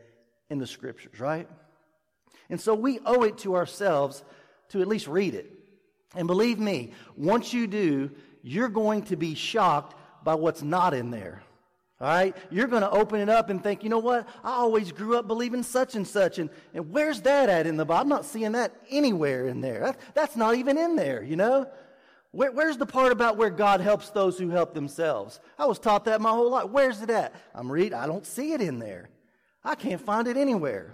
in 0.50 0.60
the 0.60 0.68
scriptures, 0.68 1.20
right? 1.20 1.50
And 2.50 2.62
so 2.62 2.74
we 2.74 3.00
owe 3.06 3.24
it 3.24 3.40
to 3.40 3.56
ourselves 3.56 4.24
to 4.70 4.82
at 4.82 4.88
least 4.88 5.08
read 5.08 5.36
it. 5.36 5.52
And 6.16 6.28
believe 6.28 6.60
me, 6.60 6.94
once 7.16 7.54
you 7.54 7.68
do, 7.68 8.12
you're 8.42 8.70
going 8.70 9.04
to 9.04 9.16
be 9.16 9.36
shocked 9.36 9.96
by 10.24 10.36
what's 10.36 10.64
not 10.64 10.94
in 10.94 11.12
there. 11.12 11.44
All 12.00 12.08
right? 12.08 12.36
You're 12.52 12.68
going 12.68 12.84
to 12.84 12.92
open 12.92 13.20
it 13.20 13.30
up 13.30 13.50
and 13.50 13.62
think, 13.62 13.84
you 13.84 13.90
know 13.90 14.00
what? 14.00 14.28
I 14.44 14.52
always 14.52 14.92
grew 14.92 15.18
up 15.18 15.28
believing 15.28 15.64
such 15.64 15.96
and 15.96 16.08
such. 16.08 16.38
And, 16.38 16.50
and 16.74 16.92
where's 16.92 17.22
that 17.22 17.50
at 17.50 17.66
in 17.66 17.76
the 17.76 17.86
Bible? 17.86 18.02
I'm 18.02 18.10
not 18.10 18.26
seeing 18.26 18.52
that 18.54 18.74
anywhere 18.90 19.48
in 19.48 19.62
there. 19.62 19.80
That, 19.80 20.00
that's 20.14 20.36
not 20.36 20.56
even 20.56 20.78
in 20.78 20.96
there, 20.96 21.24
you 21.24 21.36
know? 21.36 21.68
Where, 22.32 22.52
where's 22.52 22.78
the 22.78 22.86
part 22.86 23.12
about 23.12 23.38
where 23.38 23.50
God 23.50 23.82
helps 23.82 24.12
those 24.12 24.38
who 24.38 24.50
help 24.50 24.74
themselves? 24.76 25.40
I 25.58 25.66
was 25.66 25.80
taught 25.80 26.06
that 26.06 26.22
my 26.22 26.30
whole 26.30 26.52
life. 26.52 26.70
Where's 26.70 27.02
it 27.02 27.10
at? 27.10 27.34
I'm 27.56 27.72
reading. 27.72 27.96
I 27.96 28.06
don't 28.06 28.26
see 28.26 28.54
it 28.54 28.62
in 28.62 28.80
there. 28.80 29.10
I 29.64 29.76
can't 29.76 30.02
find 30.02 30.28
it 30.28 30.38
anywhere. 30.38 30.94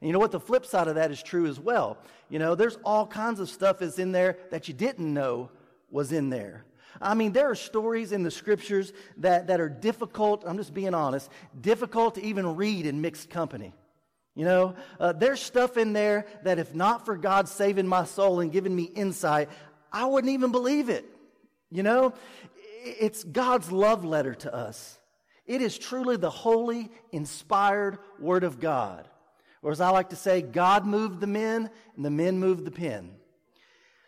And 0.00 0.08
you 0.08 0.12
know 0.12 0.18
what? 0.18 0.30
The 0.30 0.40
flip 0.40 0.64
side 0.64 0.88
of 0.88 0.94
that 0.94 1.10
is 1.10 1.22
true 1.22 1.46
as 1.46 1.60
well. 1.60 1.98
You 2.28 2.38
know, 2.38 2.54
there's 2.54 2.78
all 2.84 3.06
kinds 3.06 3.40
of 3.40 3.48
stuff 3.48 3.78
that's 3.78 3.98
in 3.98 4.12
there 4.12 4.38
that 4.50 4.68
you 4.68 4.74
didn't 4.74 5.12
know 5.12 5.50
was 5.90 6.12
in 6.12 6.30
there. 6.30 6.64
I 7.00 7.14
mean, 7.14 7.32
there 7.32 7.50
are 7.50 7.54
stories 7.54 8.12
in 8.12 8.22
the 8.22 8.30
scriptures 8.30 8.92
that, 9.18 9.46
that 9.46 9.60
are 9.60 9.68
difficult, 9.68 10.44
I'm 10.46 10.56
just 10.56 10.74
being 10.74 10.94
honest, 10.94 11.30
difficult 11.60 12.16
to 12.16 12.24
even 12.24 12.56
read 12.56 12.86
in 12.86 13.00
mixed 13.00 13.30
company. 13.30 13.74
You 14.34 14.44
know, 14.44 14.74
uh, 14.98 15.12
there's 15.12 15.40
stuff 15.40 15.76
in 15.76 15.92
there 15.92 16.26
that 16.44 16.58
if 16.58 16.74
not 16.74 17.04
for 17.04 17.16
God 17.16 17.48
saving 17.48 17.86
my 17.86 18.04
soul 18.04 18.40
and 18.40 18.52
giving 18.52 18.74
me 18.74 18.84
insight, 18.84 19.48
I 19.92 20.06
wouldn't 20.06 20.32
even 20.32 20.52
believe 20.52 20.88
it. 20.88 21.04
You 21.70 21.82
know, 21.82 22.14
it's 22.82 23.24
God's 23.24 23.70
love 23.70 24.04
letter 24.04 24.34
to 24.34 24.54
us. 24.54 24.98
It 25.46 25.62
is 25.62 25.76
truly 25.76 26.16
the 26.16 26.30
holy, 26.30 26.90
inspired 27.12 27.98
Word 28.18 28.44
of 28.44 28.60
God. 28.60 29.08
Or 29.62 29.72
as 29.72 29.80
I 29.80 29.90
like 29.90 30.10
to 30.10 30.16
say, 30.16 30.42
God 30.42 30.86
moved 30.86 31.20
the 31.20 31.26
men 31.26 31.70
and 31.96 32.04
the 32.04 32.10
men 32.10 32.38
moved 32.38 32.64
the 32.64 32.70
pen. 32.70 33.12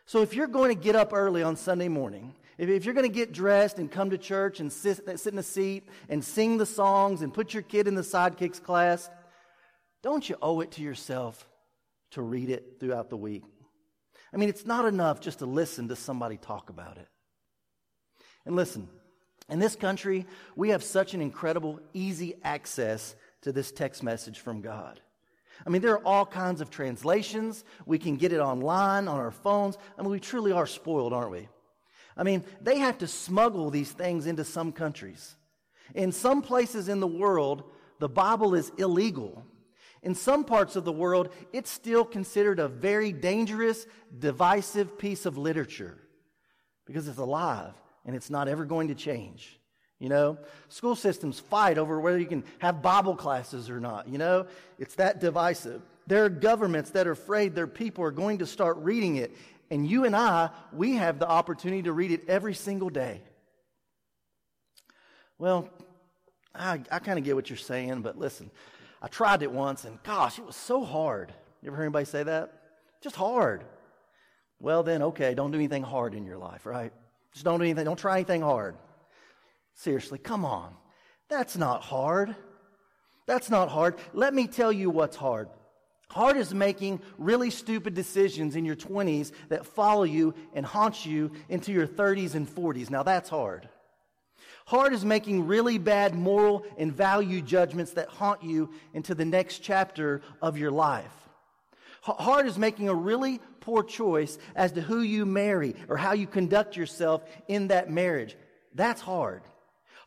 So 0.06 0.22
if 0.22 0.34
you're 0.34 0.46
going 0.46 0.74
to 0.74 0.80
get 0.80 0.96
up 0.96 1.12
early 1.12 1.42
on 1.42 1.56
Sunday 1.56 1.88
morning 1.88 2.34
if, 2.58 2.84
you're 2.84 2.94
going 2.94 3.08
to 3.08 3.12
get 3.12 3.32
dressed 3.32 3.78
and 3.78 3.90
come 3.90 4.10
to 4.10 4.18
church 4.18 4.60
and 4.60 4.72
sit, 4.72 5.18
sit 5.18 5.32
in 5.32 5.38
a 5.38 5.42
seat 5.42 5.88
and 6.08 6.24
sing 6.24 6.58
the 6.58 6.66
songs 6.66 7.22
and 7.22 7.32
put 7.32 7.54
your 7.54 7.62
kid 7.62 7.88
in 7.88 7.94
the 7.94 8.02
sidekicks 8.02 8.62
class, 8.62 9.10
don't 10.02 10.28
you 10.28 10.36
owe 10.42 10.60
it 10.60 10.72
to 10.72 10.82
yourself 10.82 11.48
to 12.12 12.22
read 12.22 12.50
it 12.50 12.76
throughout 12.78 13.10
the 13.10 13.16
week? 13.16 13.42
I 14.32 14.36
mean, 14.36 14.48
it's 14.48 14.66
not 14.66 14.84
enough 14.84 15.20
just 15.20 15.40
to 15.40 15.46
listen 15.46 15.88
to 15.88 15.96
somebody 15.96 16.36
talk 16.36 16.70
about 16.70 16.98
it. 16.98 17.08
And 18.46 18.56
listen, 18.56 18.88
in 19.48 19.58
this 19.58 19.76
country, 19.76 20.26
we 20.56 20.70
have 20.70 20.82
such 20.82 21.14
an 21.14 21.20
incredible, 21.20 21.80
easy 21.92 22.34
access 22.42 23.14
to 23.42 23.52
this 23.52 23.72
text 23.72 24.02
message 24.02 24.38
from 24.38 24.60
God. 24.60 25.00
I 25.66 25.70
mean, 25.70 25.82
there 25.82 25.92
are 25.92 26.06
all 26.06 26.26
kinds 26.26 26.60
of 26.60 26.70
translations. 26.70 27.64
We 27.86 27.98
can 27.98 28.16
get 28.16 28.32
it 28.32 28.40
online 28.40 29.08
on 29.08 29.18
our 29.18 29.30
phones. 29.30 29.78
I 29.98 30.02
mean, 30.02 30.10
we 30.10 30.20
truly 30.20 30.52
are 30.52 30.66
spoiled, 30.66 31.12
aren't 31.12 31.30
we? 31.30 31.48
I 32.16 32.24
mean, 32.24 32.44
they 32.60 32.78
have 32.78 32.98
to 32.98 33.06
smuggle 33.06 33.70
these 33.70 33.90
things 33.90 34.26
into 34.26 34.44
some 34.44 34.72
countries. 34.72 35.36
In 35.94 36.12
some 36.12 36.42
places 36.42 36.88
in 36.88 37.00
the 37.00 37.06
world, 37.06 37.64
the 37.98 38.08
Bible 38.08 38.54
is 38.54 38.72
illegal. 38.78 39.44
In 40.02 40.14
some 40.14 40.44
parts 40.44 40.74
of 40.74 40.84
the 40.84 40.92
world, 40.92 41.32
it's 41.52 41.70
still 41.70 42.04
considered 42.04 42.58
a 42.58 42.68
very 42.68 43.12
dangerous, 43.12 43.86
divisive 44.18 44.98
piece 44.98 45.26
of 45.26 45.38
literature 45.38 45.98
because 46.86 47.06
it's 47.06 47.18
alive 47.18 47.72
and 48.04 48.16
it's 48.16 48.30
not 48.30 48.48
ever 48.48 48.64
going 48.64 48.88
to 48.88 48.94
change. 48.94 49.60
You 50.02 50.08
know, 50.08 50.36
school 50.68 50.96
systems 50.96 51.38
fight 51.38 51.78
over 51.78 52.00
whether 52.00 52.18
you 52.18 52.26
can 52.26 52.42
have 52.58 52.82
Bible 52.82 53.14
classes 53.14 53.70
or 53.70 53.78
not. 53.78 54.08
You 54.08 54.18
know, 54.18 54.46
it's 54.76 54.96
that 54.96 55.20
divisive. 55.20 55.80
There 56.08 56.24
are 56.24 56.28
governments 56.28 56.90
that 56.90 57.06
are 57.06 57.12
afraid 57.12 57.54
their 57.54 57.68
people 57.68 58.02
are 58.02 58.10
going 58.10 58.38
to 58.38 58.46
start 58.46 58.78
reading 58.78 59.16
it 59.16 59.32
and 59.70 59.88
you 59.88 60.04
and 60.04 60.16
I, 60.16 60.50
we 60.72 60.96
have 60.96 61.20
the 61.20 61.28
opportunity 61.28 61.84
to 61.84 61.92
read 61.92 62.10
it 62.10 62.28
every 62.28 62.52
single 62.52 62.90
day. 62.90 63.22
Well, 65.38 65.70
I, 66.52 66.80
I 66.90 66.98
kind 66.98 67.18
of 67.18 67.24
get 67.24 67.36
what 67.36 67.48
you're 67.48 67.56
saying, 67.56 68.02
but 68.02 68.18
listen, 68.18 68.50
I 69.00 69.06
tried 69.06 69.42
it 69.42 69.52
once 69.52 69.84
and 69.84 70.02
gosh, 70.02 70.38
it 70.38 70.44
was 70.44 70.56
so 70.56 70.84
hard. 70.84 71.32
You 71.62 71.68
ever 71.68 71.76
hear 71.76 71.84
anybody 71.84 72.06
say 72.06 72.24
that? 72.24 72.52
Just 73.00 73.14
hard. 73.14 73.62
Well, 74.58 74.82
then, 74.82 75.00
okay, 75.02 75.32
don't 75.32 75.52
do 75.52 75.58
anything 75.58 75.84
hard 75.84 76.14
in 76.14 76.26
your 76.26 76.38
life, 76.38 76.66
right? 76.66 76.92
Just 77.32 77.44
don't 77.44 77.60
do 77.60 77.64
anything, 77.64 77.84
don't 77.84 77.96
try 77.96 78.16
anything 78.16 78.42
hard. 78.42 78.74
Seriously, 79.82 80.18
come 80.18 80.44
on. 80.44 80.72
That's 81.28 81.56
not 81.56 81.82
hard. 81.82 82.36
That's 83.26 83.50
not 83.50 83.68
hard. 83.68 83.96
Let 84.12 84.32
me 84.32 84.46
tell 84.46 84.70
you 84.70 84.90
what's 84.90 85.16
hard. 85.16 85.48
Hard 86.08 86.36
is 86.36 86.54
making 86.54 87.00
really 87.18 87.50
stupid 87.50 87.92
decisions 87.92 88.54
in 88.54 88.64
your 88.64 88.76
20s 88.76 89.32
that 89.48 89.66
follow 89.66 90.04
you 90.04 90.34
and 90.54 90.64
haunt 90.64 91.04
you 91.04 91.32
into 91.48 91.72
your 91.72 91.88
30s 91.88 92.36
and 92.36 92.48
40s. 92.48 92.90
Now 92.90 93.02
that's 93.02 93.28
hard. 93.28 93.68
Hard 94.66 94.92
is 94.92 95.04
making 95.04 95.48
really 95.48 95.78
bad 95.78 96.14
moral 96.14 96.64
and 96.78 96.92
value 96.92 97.40
judgments 97.40 97.94
that 97.94 98.08
haunt 98.08 98.44
you 98.44 98.70
into 98.94 99.16
the 99.16 99.24
next 99.24 99.64
chapter 99.64 100.22
of 100.40 100.56
your 100.56 100.70
life. 100.70 101.10
Hard 102.02 102.46
is 102.46 102.56
making 102.56 102.88
a 102.88 102.94
really 102.94 103.40
poor 103.58 103.82
choice 103.82 104.38
as 104.54 104.70
to 104.72 104.80
who 104.80 105.00
you 105.00 105.26
marry 105.26 105.74
or 105.88 105.96
how 105.96 106.12
you 106.12 106.28
conduct 106.28 106.76
yourself 106.76 107.24
in 107.48 107.66
that 107.68 107.90
marriage. 107.90 108.36
That's 108.76 109.00
hard. 109.00 109.42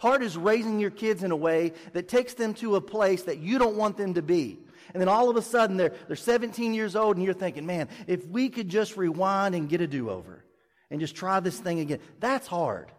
Hard 0.06 0.22
is 0.22 0.38
raising 0.38 0.80
your 0.80 0.92
kids 0.92 1.24
in 1.24 1.32
a 1.32 1.36
way 1.36 1.74
that 1.94 2.08
takes 2.08 2.36
them 2.36 2.54
to 2.54 2.76
a 2.76 2.82
place 2.82 3.24
that 3.24 3.40
you 3.40 3.58
don't 3.58 3.76
want 3.76 3.98
them 3.98 4.14
to 4.14 4.22
be. 4.22 4.60
And 4.94 5.02
then 5.02 5.10
all 5.10 5.32
of 5.32 5.36
a 5.36 5.42
sudden 5.42 5.78
they're, 5.78 5.96
they're 6.06 6.16
17 6.16 6.76
years 6.76 6.96
old 6.96 7.16
and 7.16 7.26
you're 7.26 7.34
thinking, 7.34 7.66
man, 7.66 7.90
if 8.06 8.24
we 8.28 8.50
could 8.50 8.70
just 8.70 8.98
rewind 8.98 9.56
and 9.56 9.68
get 9.68 9.82
a 9.82 9.88
do 9.88 10.12
over 10.12 10.46
and 10.92 11.00
just 11.00 11.16
try 11.16 11.40
this 11.40 11.60
thing 11.60 11.80
again, 11.80 11.98
that's 12.20 12.46
hard. 12.46 12.92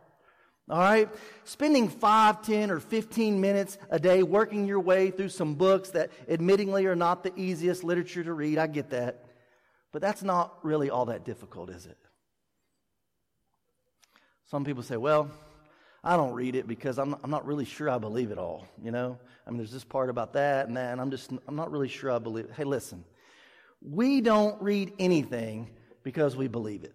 All 0.68 0.80
right? 0.80 1.08
Spending 1.44 1.90
5, 1.90 2.42
10, 2.42 2.72
or 2.72 2.80
15 2.80 3.40
minutes 3.40 3.78
a 3.88 4.00
day 4.00 4.24
working 4.24 4.66
your 4.66 4.80
way 4.80 5.12
through 5.12 5.28
some 5.28 5.54
books 5.54 5.90
that 5.90 6.10
admittingly 6.28 6.86
are 6.86 6.96
not 6.96 7.22
the 7.22 7.32
easiest 7.36 7.84
literature 7.84 8.24
to 8.24 8.32
read, 8.32 8.58
I 8.58 8.66
get 8.66 8.90
that. 8.90 9.26
But 9.92 10.02
that's 10.02 10.24
not 10.24 10.58
really 10.64 10.90
all 10.90 11.04
that 11.04 11.24
difficult, 11.24 11.70
is 11.70 11.86
it? 11.86 11.98
Some 14.46 14.64
people 14.64 14.82
say, 14.82 14.96
well, 14.96 15.30
I 16.06 16.16
don't 16.16 16.34
read 16.34 16.54
it 16.54 16.68
because 16.68 17.00
I'm 17.00 17.10
not, 17.10 17.20
I'm 17.24 17.30
not 17.30 17.44
really 17.44 17.64
sure 17.64 17.90
I 17.90 17.98
believe 17.98 18.30
it 18.30 18.38
all, 18.38 18.64
you 18.80 18.92
know? 18.92 19.18
I 19.44 19.50
mean, 19.50 19.58
there's 19.58 19.72
this 19.72 19.82
part 19.82 20.08
about 20.08 20.34
that 20.34 20.68
and 20.68 20.76
that, 20.76 20.92
and 20.92 21.00
I'm 21.00 21.10
just, 21.10 21.32
I'm 21.48 21.56
not 21.56 21.72
really 21.72 21.88
sure 21.88 22.12
I 22.12 22.20
believe 22.20 22.44
it. 22.44 22.52
Hey, 22.56 22.62
listen, 22.62 23.04
we 23.82 24.20
don't 24.20 24.62
read 24.62 24.92
anything 25.00 25.68
because 26.04 26.36
we 26.36 26.46
believe 26.46 26.84
it. 26.84 26.94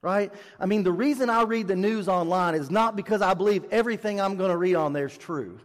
Right? 0.00 0.32
I 0.58 0.64
mean, 0.64 0.82
the 0.82 0.92
reason 0.92 1.28
I 1.28 1.42
read 1.42 1.68
the 1.68 1.76
news 1.76 2.08
online 2.08 2.54
is 2.54 2.70
not 2.70 2.96
because 2.96 3.20
I 3.20 3.34
believe 3.34 3.66
everything 3.70 4.18
I'm 4.18 4.38
going 4.38 4.50
to 4.50 4.56
read 4.56 4.76
on 4.76 4.94
there 4.94 5.06
is 5.06 5.18
true. 5.18 5.60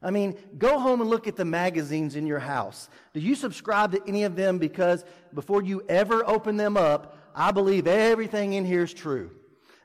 I 0.00 0.12
mean, 0.12 0.36
go 0.58 0.78
home 0.78 1.00
and 1.00 1.10
look 1.10 1.26
at 1.26 1.34
the 1.34 1.44
magazines 1.44 2.14
in 2.14 2.24
your 2.24 2.38
house. 2.38 2.88
Do 3.14 3.20
you 3.20 3.34
subscribe 3.34 3.90
to 3.92 4.02
any 4.06 4.22
of 4.22 4.36
them 4.36 4.58
because 4.58 5.04
before 5.34 5.62
you 5.62 5.82
ever 5.88 6.24
open 6.24 6.56
them 6.56 6.76
up, 6.76 7.16
I 7.34 7.50
believe 7.50 7.88
everything 7.88 8.52
in 8.52 8.64
here 8.64 8.84
is 8.84 8.94
true? 8.94 9.32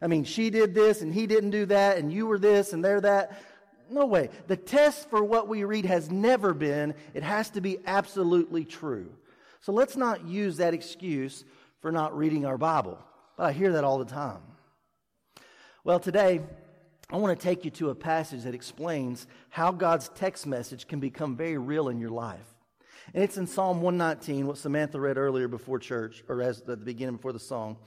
I 0.03 0.07
mean, 0.07 0.25
she 0.25 0.49
did 0.49 0.73
this 0.73 1.01
and 1.01 1.13
he 1.13 1.27
didn't 1.27 1.51
do 1.51 1.65
that 1.67 1.97
and 1.97 2.11
you 2.11 2.27
were 2.27 2.37
this 2.37 2.73
and 2.73 2.83
they're 2.83 2.99
that. 3.01 3.41
No 3.89 4.05
way. 4.05 4.29
The 4.47 4.57
test 4.57 5.09
for 5.09 5.23
what 5.23 5.47
we 5.47 5.63
read 5.63 5.85
has 5.85 6.11
never 6.11 6.53
been, 6.53 6.93
it 7.13 7.23
has 7.23 7.49
to 7.51 7.61
be 7.61 7.77
absolutely 7.85 8.65
true. 8.65 9.09
So 9.61 9.71
let's 9.71 9.95
not 9.95 10.25
use 10.25 10.57
that 10.57 10.73
excuse 10.73 11.45
for 11.79 11.89
not 11.89 12.17
reading 12.17 12.45
our 12.45 12.57
Bible. 12.57 12.99
But 13.37 13.43
I 13.43 13.51
hear 13.53 13.71
that 13.73 13.85
all 13.85 13.97
the 13.97 14.05
time. 14.05 14.41
Well, 15.85 16.01
today, 16.01 16.41
I 17.09 17.15
want 17.15 17.39
to 17.39 17.41
take 17.41 17.63
you 17.63 17.71
to 17.71 17.89
a 17.89 17.95
passage 17.95 18.43
that 18.43 18.53
explains 18.53 19.25
how 19.49 19.71
God's 19.71 20.09
text 20.09 20.45
message 20.45 20.85
can 20.85 20.99
become 20.99 21.37
very 21.37 21.57
real 21.57 21.87
in 21.87 21.99
your 21.99 22.09
life. 22.09 22.55
And 23.13 23.23
it's 23.23 23.37
in 23.37 23.47
Psalm 23.47 23.81
119, 23.81 24.47
what 24.47 24.57
Samantha 24.57 24.99
read 24.99 25.17
earlier 25.17 25.47
before 25.47 25.79
church, 25.79 26.25
or 26.27 26.41
as 26.41 26.59
at 26.59 26.67
the 26.67 26.77
beginning 26.77 27.15
before 27.15 27.33
the 27.33 27.39
song. 27.39 27.77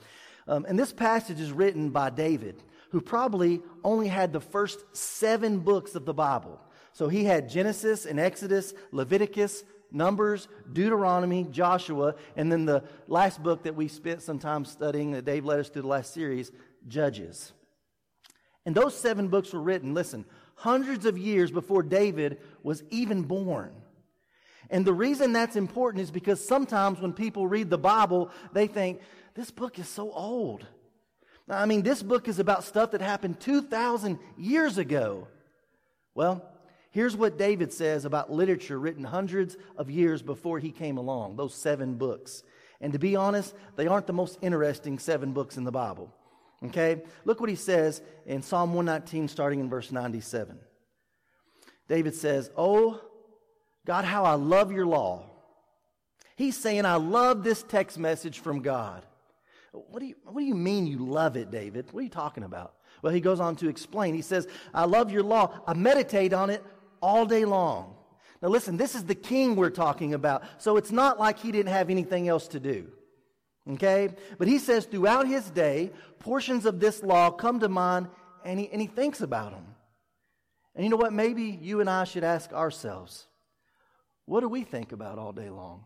Um, 0.47 0.65
and 0.67 0.77
this 0.79 0.93
passage 0.93 1.39
is 1.39 1.51
written 1.51 1.89
by 1.89 2.09
David, 2.09 2.63
who 2.91 3.01
probably 3.01 3.61
only 3.83 4.07
had 4.07 4.31
the 4.31 4.39
first 4.39 4.79
seven 4.95 5.59
books 5.59 5.95
of 5.95 6.05
the 6.05 6.13
Bible. 6.13 6.59
So 6.93 7.07
he 7.09 7.25
had 7.25 7.49
Genesis 7.49 8.05
and 8.05 8.19
Exodus, 8.19 8.73
Leviticus, 8.91 9.63
Numbers, 9.91 10.47
Deuteronomy, 10.71 11.45
Joshua, 11.51 12.15
and 12.35 12.51
then 12.51 12.65
the 12.65 12.83
last 13.07 13.41
book 13.41 13.63
that 13.63 13.75
we 13.75 13.87
spent 13.87 14.21
some 14.21 14.39
time 14.39 14.65
studying 14.65 15.11
that 15.11 15.25
Dave 15.25 15.45
led 15.45 15.59
us 15.59 15.69
through 15.69 15.83
the 15.83 15.87
last 15.87 16.13
series, 16.13 16.51
Judges. 16.87 17.51
And 18.65 18.75
those 18.75 18.97
seven 18.97 19.29
books 19.29 19.53
were 19.53 19.61
written, 19.61 19.93
listen, 19.93 20.25
hundreds 20.55 21.05
of 21.05 21.17
years 21.17 21.51
before 21.51 21.83
David 21.83 22.39
was 22.63 22.83
even 22.89 23.23
born. 23.23 23.71
And 24.69 24.83
the 24.83 24.93
reason 24.93 25.31
that's 25.31 25.55
important 25.55 26.03
is 26.03 26.11
because 26.11 26.45
sometimes 26.45 26.99
when 26.99 27.13
people 27.13 27.47
read 27.47 27.69
the 27.69 27.77
Bible, 27.77 28.29
they 28.51 28.67
think, 28.67 28.99
this 29.37 29.51
book 29.51 29.77
is 29.77 29.87
so 29.87 30.11
old. 30.11 30.65
I 31.47 31.67
mean, 31.67 31.83
this 31.83 32.01
book 32.01 32.27
is 32.27 32.39
about 32.39 32.63
stuff 32.63 32.91
that 32.91 33.01
happened 33.01 33.39
2,000 33.39 34.17
years 34.35 34.79
ago. 34.79 35.27
Well, 36.15 36.43
here's 36.89 37.15
what 37.15 37.37
David 37.37 37.71
says 37.71 38.03
about 38.03 38.31
literature 38.31 38.79
written 38.79 39.03
hundreds 39.03 39.55
of 39.77 39.91
years 39.91 40.23
before 40.23 40.57
he 40.57 40.71
came 40.71 40.97
along, 40.97 41.35
those 41.35 41.53
seven 41.53 41.93
books. 41.93 42.41
And 42.81 42.91
to 42.93 42.99
be 42.99 43.15
honest, 43.15 43.53
they 43.75 43.85
aren't 43.85 44.07
the 44.07 44.13
most 44.13 44.39
interesting 44.41 44.97
seven 44.97 45.33
books 45.33 45.55
in 45.55 45.65
the 45.65 45.71
Bible. 45.71 46.11
Okay? 46.65 47.03
Look 47.23 47.39
what 47.39 47.49
he 47.49 47.55
says 47.55 48.01
in 48.25 48.41
Psalm 48.41 48.73
119, 48.73 49.27
starting 49.27 49.59
in 49.59 49.69
verse 49.69 49.91
97. 49.91 50.57
David 51.87 52.15
says, 52.15 52.49
Oh, 52.57 52.99
God, 53.85 54.03
how 54.03 54.25
I 54.25 54.33
love 54.33 54.71
your 54.71 54.87
law. 54.87 55.29
He's 56.35 56.57
saying, 56.57 56.85
I 56.85 56.95
love 56.95 57.43
this 57.43 57.61
text 57.61 57.99
message 57.99 58.39
from 58.39 58.63
God. 58.63 59.05
What 59.89 59.99
do, 59.99 60.07
you, 60.07 60.15
what 60.23 60.39
do 60.39 60.45
you 60.45 60.55
mean 60.55 60.87
you 60.87 60.99
love 60.99 61.37
it, 61.37 61.51
David? 61.51 61.87
What 61.91 62.01
are 62.01 62.03
you 62.03 62.09
talking 62.09 62.43
about? 62.43 62.73
Well, 63.01 63.13
he 63.13 63.21
goes 63.21 63.39
on 63.39 63.55
to 63.57 63.69
explain. 63.69 64.15
He 64.15 64.21
says, 64.21 64.47
I 64.73 64.85
love 64.85 65.11
your 65.11 65.23
law. 65.23 65.59
I 65.67 65.73
meditate 65.73 66.33
on 66.33 66.49
it 66.49 66.63
all 67.01 67.25
day 67.25 67.45
long. 67.45 67.95
Now, 68.41 68.49
listen, 68.49 68.77
this 68.77 68.95
is 68.95 69.05
the 69.05 69.15
king 69.15 69.55
we're 69.55 69.69
talking 69.69 70.13
about. 70.13 70.43
So 70.57 70.77
it's 70.77 70.91
not 70.91 71.19
like 71.19 71.39
he 71.39 71.51
didn't 71.51 71.71
have 71.71 71.89
anything 71.89 72.27
else 72.27 72.47
to 72.49 72.59
do. 72.59 72.87
Okay? 73.71 74.09
But 74.37 74.47
he 74.47 74.59
says 74.59 74.85
throughout 74.85 75.27
his 75.27 75.49
day, 75.49 75.91
portions 76.19 76.65
of 76.65 76.79
this 76.79 77.03
law 77.03 77.31
come 77.31 77.59
to 77.59 77.69
mind 77.69 78.07
and 78.45 78.59
he, 78.59 78.69
and 78.71 78.81
he 78.81 78.87
thinks 78.87 79.21
about 79.21 79.51
them. 79.51 79.65
And 80.75 80.83
you 80.83 80.89
know 80.89 80.97
what? 80.97 81.13
Maybe 81.13 81.43
you 81.61 81.81
and 81.81 81.89
I 81.89 82.03
should 82.03 82.23
ask 82.23 82.53
ourselves 82.53 83.25
what 84.25 84.41
do 84.41 84.49
we 84.49 84.63
think 84.63 84.91
about 84.91 85.17
all 85.17 85.31
day 85.31 85.49
long? 85.49 85.85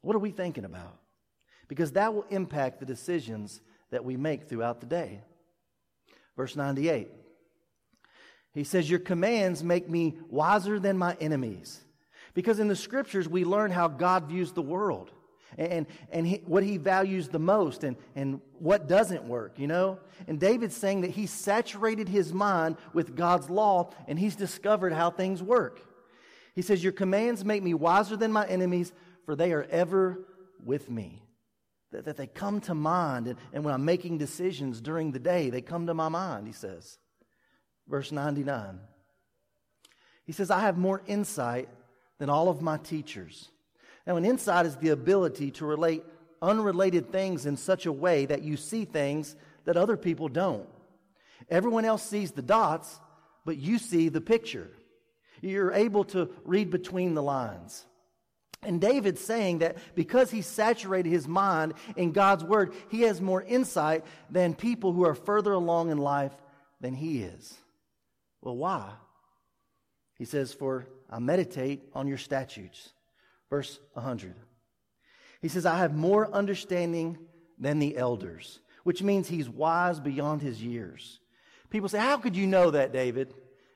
What 0.00 0.16
are 0.16 0.20
we 0.20 0.30
thinking 0.30 0.64
about? 0.64 0.96
Because 1.68 1.92
that 1.92 2.14
will 2.14 2.26
impact 2.30 2.80
the 2.80 2.86
decisions 2.86 3.60
that 3.90 4.04
we 4.04 4.16
make 4.16 4.48
throughout 4.48 4.80
the 4.80 4.86
day. 4.86 5.20
Verse 6.36 6.56
98. 6.56 7.10
He 8.52 8.64
says, 8.64 8.88
Your 8.88 9.00
commands 9.00 9.62
make 9.62 9.88
me 9.88 10.16
wiser 10.28 10.78
than 10.78 10.96
my 10.96 11.16
enemies. 11.20 11.80
Because 12.34 12.58
in 12.58 12.68
the 12.68 12.76
scriptures, 12.76 13.28
we 13.28 13.44
learn 13.44 13.70
how 13.70 13.88
God 13.88 14.28
views 14.28 14.52
the 14.52 14.62
world 14.62 15.10
and, 15.58 15.86
and 16.10 16.26
he, 16.26 16.36
what 16.44 16.62
he 16.62 16.76
values 16.76 17.28
the 17.28 17.38
most 17.38 17.84
and, 17.84 17.96
and 18.14 18.40
what 18.58 18.88
doesn't 18.88 19.24
work, 19.24 19.58
you 19.58 19.66
know? 19.66 19.98
And 20.26 20.38
David's 20.38 20.76
saying 20.76 21.02
that 21.02 21.10
he 21.10 21.26
saturated 21.26 22.08
his 22.08 22.32
mind 22.32 22.76
with 22.92 23.16
God's 23.16 23.48
law 23.48 23.90
and 24.06 24.18
he's 24.18 24.36
discovered 24.36 24.92
how 24.92 25.10
things 25.10 25.42
work. 25.42 25.80
He 26.54 26.62
says, 26.62 26.82
Your 26.82 26.92
commands 26.92 27.44
make 27.44 27.62
me 27.62 27.74
wiser 27.74 28.16
than 28.16 28.32
my 28.32 28.46
enemies, 28.46 28.92
for 29.24 29.36
they 29.36 29.52
are 29.52 29.66
ever 29.70 30.26
with 30.64 30.90
me. 30.90 31.22
That, 31.92 32.04
that 32.06 32.16
they 32.16 32.26
come 32.26 32.60
to 32.62 32.74
mind, 32.74 33.28
and, 33.28 33.38
and 33.52 33.64
when 33.64 33.72
I'm 33.72 33.84
making 33.84 34.18
decisions 34.18 34.80
during 34.80 35.12
the 35.12 35.18
day, 35.18 35.50
they 35.50 35.60
come 35.60 35.86
to 35.86 35.94
my 35.94 36.08
mind, 36.08 36.46
he 36.46 36.52
says. 36.52 36.98
Verse 37.88 38.10
99. 38.10 38.80
He 40.24 40.32
says, 40.32 40.50
I 40.50 40.60
have 40.60 40.76
more 40.76 41.02
insight 41.06 41.68
than 42.18 42.28
all 42.28 42.48
of 42.48 42.60
my 42.60 42.78
teachers. 42.78 43.50
Now, 44.06 44.16
an 44.16 44.24
insight 44.24 44.66
is 44.66 44.76
the 44.76 44.90
ability 44.90 45.52
to 45.52 45.66
relate 45.66 46.02
unrelated 46.42 47.10
things 47.10 47.46
in 47.46 47.56
such 47.56 47.86
a 47.86 47.92
way 47.92 48.26
that 48.26 48.42
you 48.42 48.56
see 48.56 48.84
things 48.84 49.36
that 49.64 49.76
other 49.76 49.96
people 49.96 50.28
don't. 50.28 50.68
Everyone 51.48 51.84
else 51.84 52.02
sees 52.02 52.32
the 52.32 52.42
dots, 52.42 52.98
but 53.44 53.56
you 53.56 53.78
see 53.78 54.08
the 54.08 54.20
picture. 54.20 54.70
You're 55.40 55.72
able 55.72 56.04
to 56.04 56.30
read 56.44 56.70
between 56.70 57.14
the 57.14 57.22
lines. 57.22 57.84
And 58.66 58.80
David's 58.80 59.20
saying 59.20 59.58
that 59.58 59.78
because 59.94 60.30
he 60.30 60.42
saturated 60.42 61.08
his 61.08 61.26
mind 61.26 61.74
in 61.96 62.12
God's 62.12 62.44
word, 62.44 62.74
he 62.90 63.02
has 63.02 63.20
more 63.20 63.42
insight 63.42 64.04
than 64.28 64.54
people 64.54 64.92
who 64.92 65.04
are 65.06 65.14
further 65.14 65.52
along 65.52 65.90
in 65.90 65.98
life 65.98 66.32
than 66.80 66.94
he 66.94 67.22
is. 67.22 67.56
Well, 68.42 68.56
why? 68.56 68.90
He 70.18 70.24
says, 70.24 70.52
For 70.52 70.86
I 71.08 71.18
meditate 71.18 71.82
on 71.94 72.06
your 72.06 72.18
statutes 72.18 72.92
verse 73.50 73.78
100. 73.92 74.34
He 75.40 75.48
says, 75.48 75.66
I 75.66 75.78
have 75.78 75.94
more 75.94 76.32
understanding 76.32 77.18
than 77.58 77.78
the 77.78 77.96
elders, 77.96 78.60
which 78.84 79.02
means 79.02 79.28
he's 79.28 79.48
wise 79.48 80.00
beyond 80.00 80.42
his 80.42 80.62
years. 80.62 81.20
People 81.70 81.88
say, 81.88 81.98
How 81.98 82.16
could 82.16 82.36
you 82.36 82.46
know 82.46 82.70
that, 82.70 82.92
David? 82.92 83.34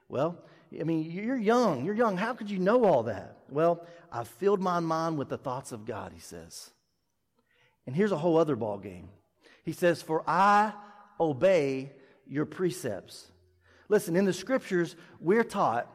Well, 0.09 0.39
I 0.79 0.85
mean, 0.85 1.11
you're 1.11 1.37
young. 1.37 1.85
You're 1.85 1.95
young. 1.95 2.17
How 2.17 2.35
could 2.35 2.51
you 2.51 2.59
know 2.59 2.85
all 2.85 3.05
that? 3.05 3.37
Well, 3.51 3.85
I've 4.13 4.29
filled 4.29 4.61
my 4.61 4.81
mind 4.81 5.19
with 5.19 5.29
the 5.29 5.39
thoughts 5.39 5.73
of 5.73 5.85
God, 5.85 6.13
he 6.15 6.21
says. 6.21 6.71
And 7.87 7.95
here's 7.95 8.13
a 8.13 8.19
whole 8.19 8.37
other 8.37 8.57
ball 8.57 8.79
game. 8.79 9.09
He 9.65 9.73
says, 9.73 10.03
For 10.03 10.23
I 10.27 10.73
obey 11.19 11.93
your 12.27 12.47
precepts. 12.47 13.31
Listen, 13.89 14.17
in 14.17 14.25
the 14.25 14.33
scriptures, 14.33 14.95
we're 15.21 15.45
taught 15.45 15.89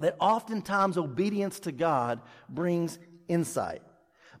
that 0.00 0.16
oftentimes 0.20 0.96
obedience 0.96 1.60
to 1.60 1.72
God 1.72 2.20
brings 2.48 2.98
insight. 3.28 3.82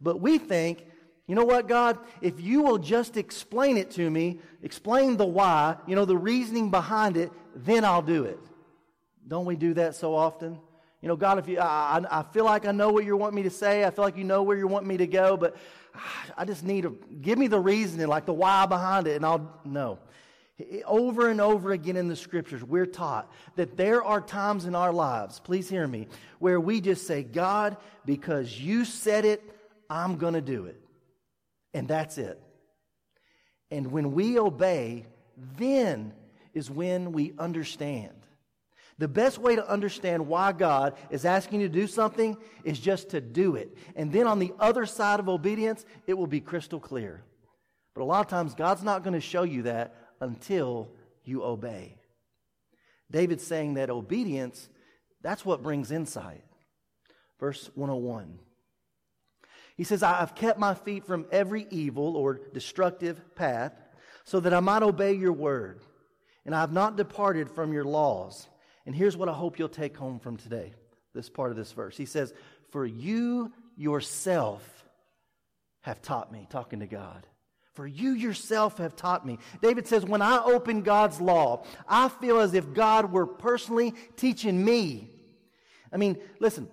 But 0.00 0.20
we 0.20 0.38
think, 0.38 0.84
you 1.26 1.34
know 1.34 1.44
what, 1.44 1.68
God, 1.68 1.98
if 2.20 2.40
you 2.40 2.62
will 2.62 2.78
just 2.78 3.16
explain 3.16 3.76
it 3.76 3.90
to 3.92 4.10
me, 4.10 4.40
explain 4.62 5.16
the 5.16 5.26
why, 5.26 5.76
you 5.86 5.94
know, 5.94 6.04
the 6.04 6.16
reasoning 6.16 6.70
behind 6.70 7.16
it, 7.16 7.32
then 7.54 7.84
I'll 7.84 8.02
do 8.02 8.24
it. 8.24 8.38
Don't 9.26 9.44
we 9.44 9.56
do 9.56 9.74
that 9.74 9.94
so 9.94 10.14
often? 10.14 10.58
You 11.02 11.08
know, 11.08 11.16
God, 11.16 11.38
if 11.38 11.48
you, 11.48 11.58
I, 11.58 12.02
I 12.10 12.22
feel 12.22 12.44
like 12.44 12.66
I 12.66 12.72
know 12.72 12.90
what 12.90 13.04
you 13.04 13.16
want 13.16 13.34
me 13.34 13.42
to 13.42 13.50
say, 13.50 13.84
I 13.84 13.90
feel 13.90 14.04
like 14.04 14.16
you 14.16 14.24
know 14.24 14.42
where 14.42 14.56
you 14.56 14.66
want 14.66 14.86
me 14.86 14.96
to 14.96 15.06
go, 15.06 15.36
but 15.36 15.56
I 16.36 16.44
just 16.44 16.64
need 16.64 16.82
to 16.82 16.98
give 17.20 17.38
me 17.38 17.46
the 17.46 17.60
reasoning, 17.60 18.06
like 18.06 18.26
the 18.26 18.32
why 18.32 18.66
behind 18.66 19.06
it, 19.06 19.16
and 19.16 19.24
I'll 19.24 19.60
know. 19.64 19.98
Over 20.86 21.28
and 21.28 21.40
over 21.40 21.72
again 21.72 21.96
in 21.96 22.08
the 22.08 22.16
scriptures, 22.16 22.64
we're 22.64 22.86
taught 22.86 23.30
that 23.56 23.76
there 23.76 24.02
are 24.02 24.22
times 24.22 24.64
in 24.64 24.74
our 24.74 24.92
lives, 24.92 25.38
please 25.38 25.68
hear 25.68 25.86
me, 25.86 26.08
where 26.38 26.58
we 26.58 26.80
just 26.80 27.06
say, 27.06 27.22
God, 27.22 27.76
because 28.06 28.58
you 28.58 28.86
said 28.86 29.26
it, 29.26 29.42
I'm 29.90 30.16
going 30.16 30.34
to 30.34 30.40
do 30.40 30.64
it. 30.64 30.80
And 31.74 31.86
that's 31.86 32.16
it. 32.16 32.40
And 33.70 33.92
when 33.92 34.12
we 34.12 34.38
obey, 34.38 35.04
then 35.58 36.14
is 36.54 36.70
when 36.70 37.12
we 37.12 37.34
understand. 37.38 38.14
The 38.98 39.08
best 39.08 39.38
way 39.38 39.56
to 39.56 39.68
understand 39.68 40.26
why 40.26 40.52
God 40.52 40.94
is 41.10 41.24
asking 41.24 41.60
you 41.60 41.68
to 41.68 41.72
do 41.72 41.86
something 41.86 42.36
is 42.64 42.78
just 42.78 43.10
to 43.10 43.20
do 43.20 43.56
it. 43.56 43.76
And 43.94 44.10
then 44.10 44.26
on 44.26 44.38
the 44.38 44.54
other 44.58 44.86
side 44.86 45.20
of 45.20 45.28
obedience, 45.28 45.84
it 46.06 46.14
will 46.14 46.26
be 46.26 46.40
crystal 46.40 46.80
clear. 46.80 47.22
But 47.94 48.02
a 48.02 48.04
lot 48.04 48.20
of 48.20 48.28
times, 48.28 48.54
God's 48.54 48.82
not 48.82 49.02
going 49.02 49.14
to 49.14 49.20
show 49.20 49.42
you 49.42 49.62
that 49.62 49.94
until 50.20 50.92
you 51.24 51.44
obey. 51.44 51.98
David's 53.10 53.46
saying 53.46 53.74
that 53.74 53.90
obedience, 53.90 54.68
that's 55.22 55.44
what 55.44 55.62
brings 55.62 55.90
insight. 55.90 56.44
Verse 57.38 57.70
101. 57.74 58.38
He 59.76 59.84
says, 59.84 60.02
I 60.02 60.14
have 60.14 60.34
kept 60.34 60.58
my 60.58 60.74
feet 60.74 61.06
from 61.06 61.26
every 61.30 61.66
evil 61.70 62.16
or 62.16 62.40
destructive 62.54 63.34
path 63.34 63.72
so 64.24 64.40
that 64.40 64.54
I 64.54 64.60
might 64.60 64.82
obey 64.82 65.12
your 65.12 65.34
word. 65.34 65.80
And 66.46 66.54
I 66.54 66.60
have 66.60 66.72
not 66.72 66.96
departed 66.96 67.50
from 67.50 67.72
your 67.72 67.84
laws. 67.84 68.48
And 68.86 68.94
here's 68.94 69.16
what 69.16 69.28
I 69.28 69.32
hope 69.32 69.58
you'll 69.58 69.68
take 69.68 69.96
home 69.96 70.20
from 70.20 70.36
today, 70.36 70.72
this 71.12 71.28
part 71.28 71.50
of 71.50 71.56
this 71.56 71.72
verse. 71.72 71.96
He 71.96 72.06
says, 72.06 72.32
For 72.70 72.86
you 72.86 73.52
yourself 73.76 74.62
have 75.82 76.00
taught 76.00 76.32
me, 76.32 76.46
talking 76.48 76.80
to 76.80 76.86
God. 76.86 77.26
For 77.74 77.86
you 77.86 78.12
yourself 78.12 78.78
have 78.78 78.96
taught 78.96 79.26
me. 79.26 79.38
David 79.60 79.86
says, 79.86 80.04
When 80.04 80.22
I 80.22 80.38
open 80.42 80.82
God's 80.82 81.20
law, 81.20 81.64
I 81.86 82.08
feel 82.08 82.40
as 82.40 82.54
if 82.54 82.72
God 82.72 83.12
were 83.12 83.26
personally 83.26 83.92
teaching 84.16 84.64
me. 84.64 85.10
I 85.92 85.98
mean, 85.98 86.16
listen, 86.40 86.68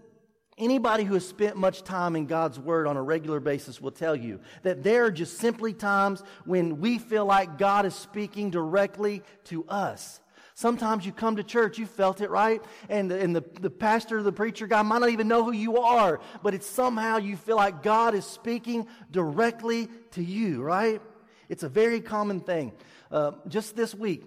anybody 0.58 1.04
who 1.04 1.16
has 1.16 1.28
spent 1.28 1.58
much 1.58 1.84
time 1.84 2.16
in 2.16 2.26
God's 2.26 2.60
Word 2.60 2.88
on 2.88 2.96
a 2.96 3.04
regular 3.04 3.40
basis 3.40 3.82
will 3.82 3.92
tell 3.92 4.16
you 4.16 4.40
that 4.62 4.84
there 4.84 5.06
are 5.06 5.12
just 5.12 5.40
simply 5.40 5.74
times 5.74 6.24
when 6.46 6.80
we 6.80 7.00
feel 7.00 7.26
like 7.26 7.58
God 7.58 7.86
is 7.86 7.96
speaking 7.96 8.50
directly 8.50 9.24
to 9.46 9.66
us. 9.68 10.20
Sometimes 10.56 11.06
you 11.06 11.12
come 11.12 11.38
to 11.38 11.44
church, 11.44 11.78
you 11.80 11.86
felt 11.86 12.22
it, 12.22 12.30
right? 12.30 12.62
And, 12.88 13.12
and 13.12 13.36
the, 13.36 13.44
the 13.60 13.70
pastor, 13.70 14.22
the 14.22 14.32
preacher 14.32 14.68
guy 14.68 14.82
might 14.84 15.00
not 15.00 15.10
even 15.10 15.28
know 15.28 15.44
who 15.44 15.52
you 15.52 15.78
are, 15.78 16.20
but 16.44 16.54
it's 16.54 16.68
somehow 16.68 17.18
you 17.18 17.38
feel 17.38 17.56
like 17.56 17.82
God 17.82 18.14
is 18.14 18.26
speaking 18.26 18.88
directly 19.12 19.90
to 20.12 20.24
you, 20.24 20.62
right? 20.62 21.02
It's 21.50 21.64
a 21.64 21.70
very 21.70 22.02
common 22.02 22.40
thing. 22.40 22.72
Uh, 23.12 23.32
just 23.48 23.76
this 23.76 23.96
week, 23.96 24.26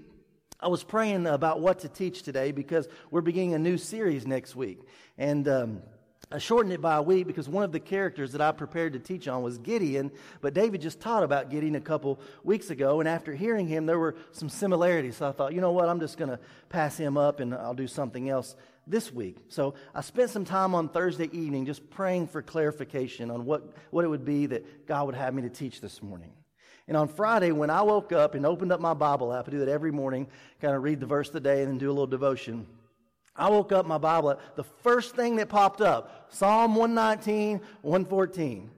I 0.59 0.69
was 0.69 0.83
praying 0.83 1.27
about 1.27 1.61
what 1.61 1.81
to 1.81 1.89
teach 1.89 2.23
today 2.23 2.51
because 2.51 2.89
we're 3.11 3.21
beginning 3.21 3.55
a 3.55 3.59
new 3.59 3.77
series 3.77 4.27
next 4.27 4.57
week. 4.57 4.81
And 5.19 5.47
um, 5.47 5.83
I 6.33 6.39
shortened 6.39 6.73
it 6.73 6.81
by 6.81 6.97
a 6.97 7.03
week 7.03 7.29
because 7.29 7.49
one 7.49 7.62
of 7.62 7.71
the 7.71 7.79
characters 7.79 8.33
that 8.33 8.41
I 8.41 8.51
prepared 8.51 8.95
to 8.95 8.99
teach 8.99 9.29
on 9.29 9.43
was 9.43 9.59
Gideon, 9.59 10.11
but 10.41 10.55
David 10.55 10.81
just 10.81 10.99
taught 10.99 11.23
about 11.23 11.51
Gideon 11.51 11.77
a 11.77 11.81
couple 11.81 12.19
weeks 12.43 12.71
ago, 12.71 12.99
and 12.99 13.09
after 13.09 13.33
hearing 13.33 13.69
him, 13.69 13.87
there 13.87 13.99
were 13.99 14.17
some 14.33 14.49
similarities. 14.49 15.19
So 15.19 15.29
I 15.29 15.33
thought, 15.33 15.53
you 15.53 15.61
know 15.61 15.71
what, 15.71 15.89
I'm 15.89 16.01
just 16.01 16.19
going 16.19 16.31
to 16.31 16.41
pass 16.69 16.97
him 16.97 17.17
up 17.17 17.39
and 17.39 17.55
I'll 17.55 17.75
do 17.75 17.87
something 17.87 18.29
else 18.29 18.57
this 18.89 19.12
week. 19.12 19.37
So 19.49 19.75
I 19.95 20.01
spent 20.01 20.31
some 20.31 20.45
time 20.45 20.75
on 20.75 20.89
Thursday 20.89 21.31
evening 21.33 21.65
just 21.65 21.89
praying 21.91 22.27
for 22.27 22.43
clarification 22.43 23.31
on 23.31 23.45
what, 23.45 23.73
what 23.91 24.05
it 24.05 24.09
would 24.09 24.25
be 24.25 24.47
that 24.47 24.87
God 24.89 25.07
would 25.07 25.15
have 25.15 25.33
me 25.33 25.43
to 25.43 25.49
teach 25.49 25.81
this 25.81 26.03
morning. 26.03 26.33
And 26.89 26.97
on 26.97 27.07
Friday, 27.07 27.53
when 27.53 27.71
I 27.71 27.83
woke 27.83 28.12
up 28.12 28.35
and 28.35 28.45
opened 28.45 28.73
up 28.73 28.81
my 28.81 28.95
Bible 28.95 29.33
app, 29.33 29.47
I 29.47 29.53
do 29.53 29.59
that 29.61 29.69
every 29.69 29.93
morning, 29.93 30.27
kind 30.61 30.75
of 30.75 30.83
read 30.83 30.99
the 30.99 31.07
verse 31.07 31.29
of 31.29 31.35
the 31.35 31.41
day 31.41 31.62
and 31.62 31.71
then 31.71 31.79
do 31.79 31.89
a 31.89 31.93
little 31.93 32.07
devotion. 32.07 32.67
I 33.38 33.51
woke 33.51 33.72
up 33.72 33.87
my 33.87 33.99
Bible, 33.99 34.38
the 34.55 34.64
first 34.64 35.14
thing 35.14 35.37
that 35.37 35.49
popped 35.49 35.81
up, 35.81 36.27
Psalm 36.31 36.75
119, 36.75 37.61
114, 37.83 38.70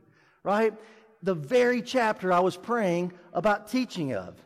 right? 0.42 0.75
The 1.23 1.35
very 1.35 1.83
chapter 1.83 2.33
I 2.33 2.40
was 2.40 2.57
praying 2.57 3.12
about 3.33 3.68
teaching 3.68 4.14
of. 4.14 4.37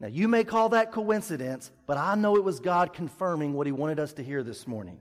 Now, 0.00 0.08
you 0.08 0.28
may 0.28 0.44
call 0.44 0.70
that 0.70 0.92
coincidence, 0.92 1.70
but 1.86 1.96
I 1.96 2.14
know 2.14 2.36
it 2.36 2.44
was 2.44 2.60
God 2.60 2.92
confirming 2.92 3.54
what 3.54 3.66
He 3.66 3.72
wanted 3.72 4.00
us 4.00 4.12
to 4.14 4.24
hear 4.24 4.42
this 4.42 4.66
morning. 4.66 4.98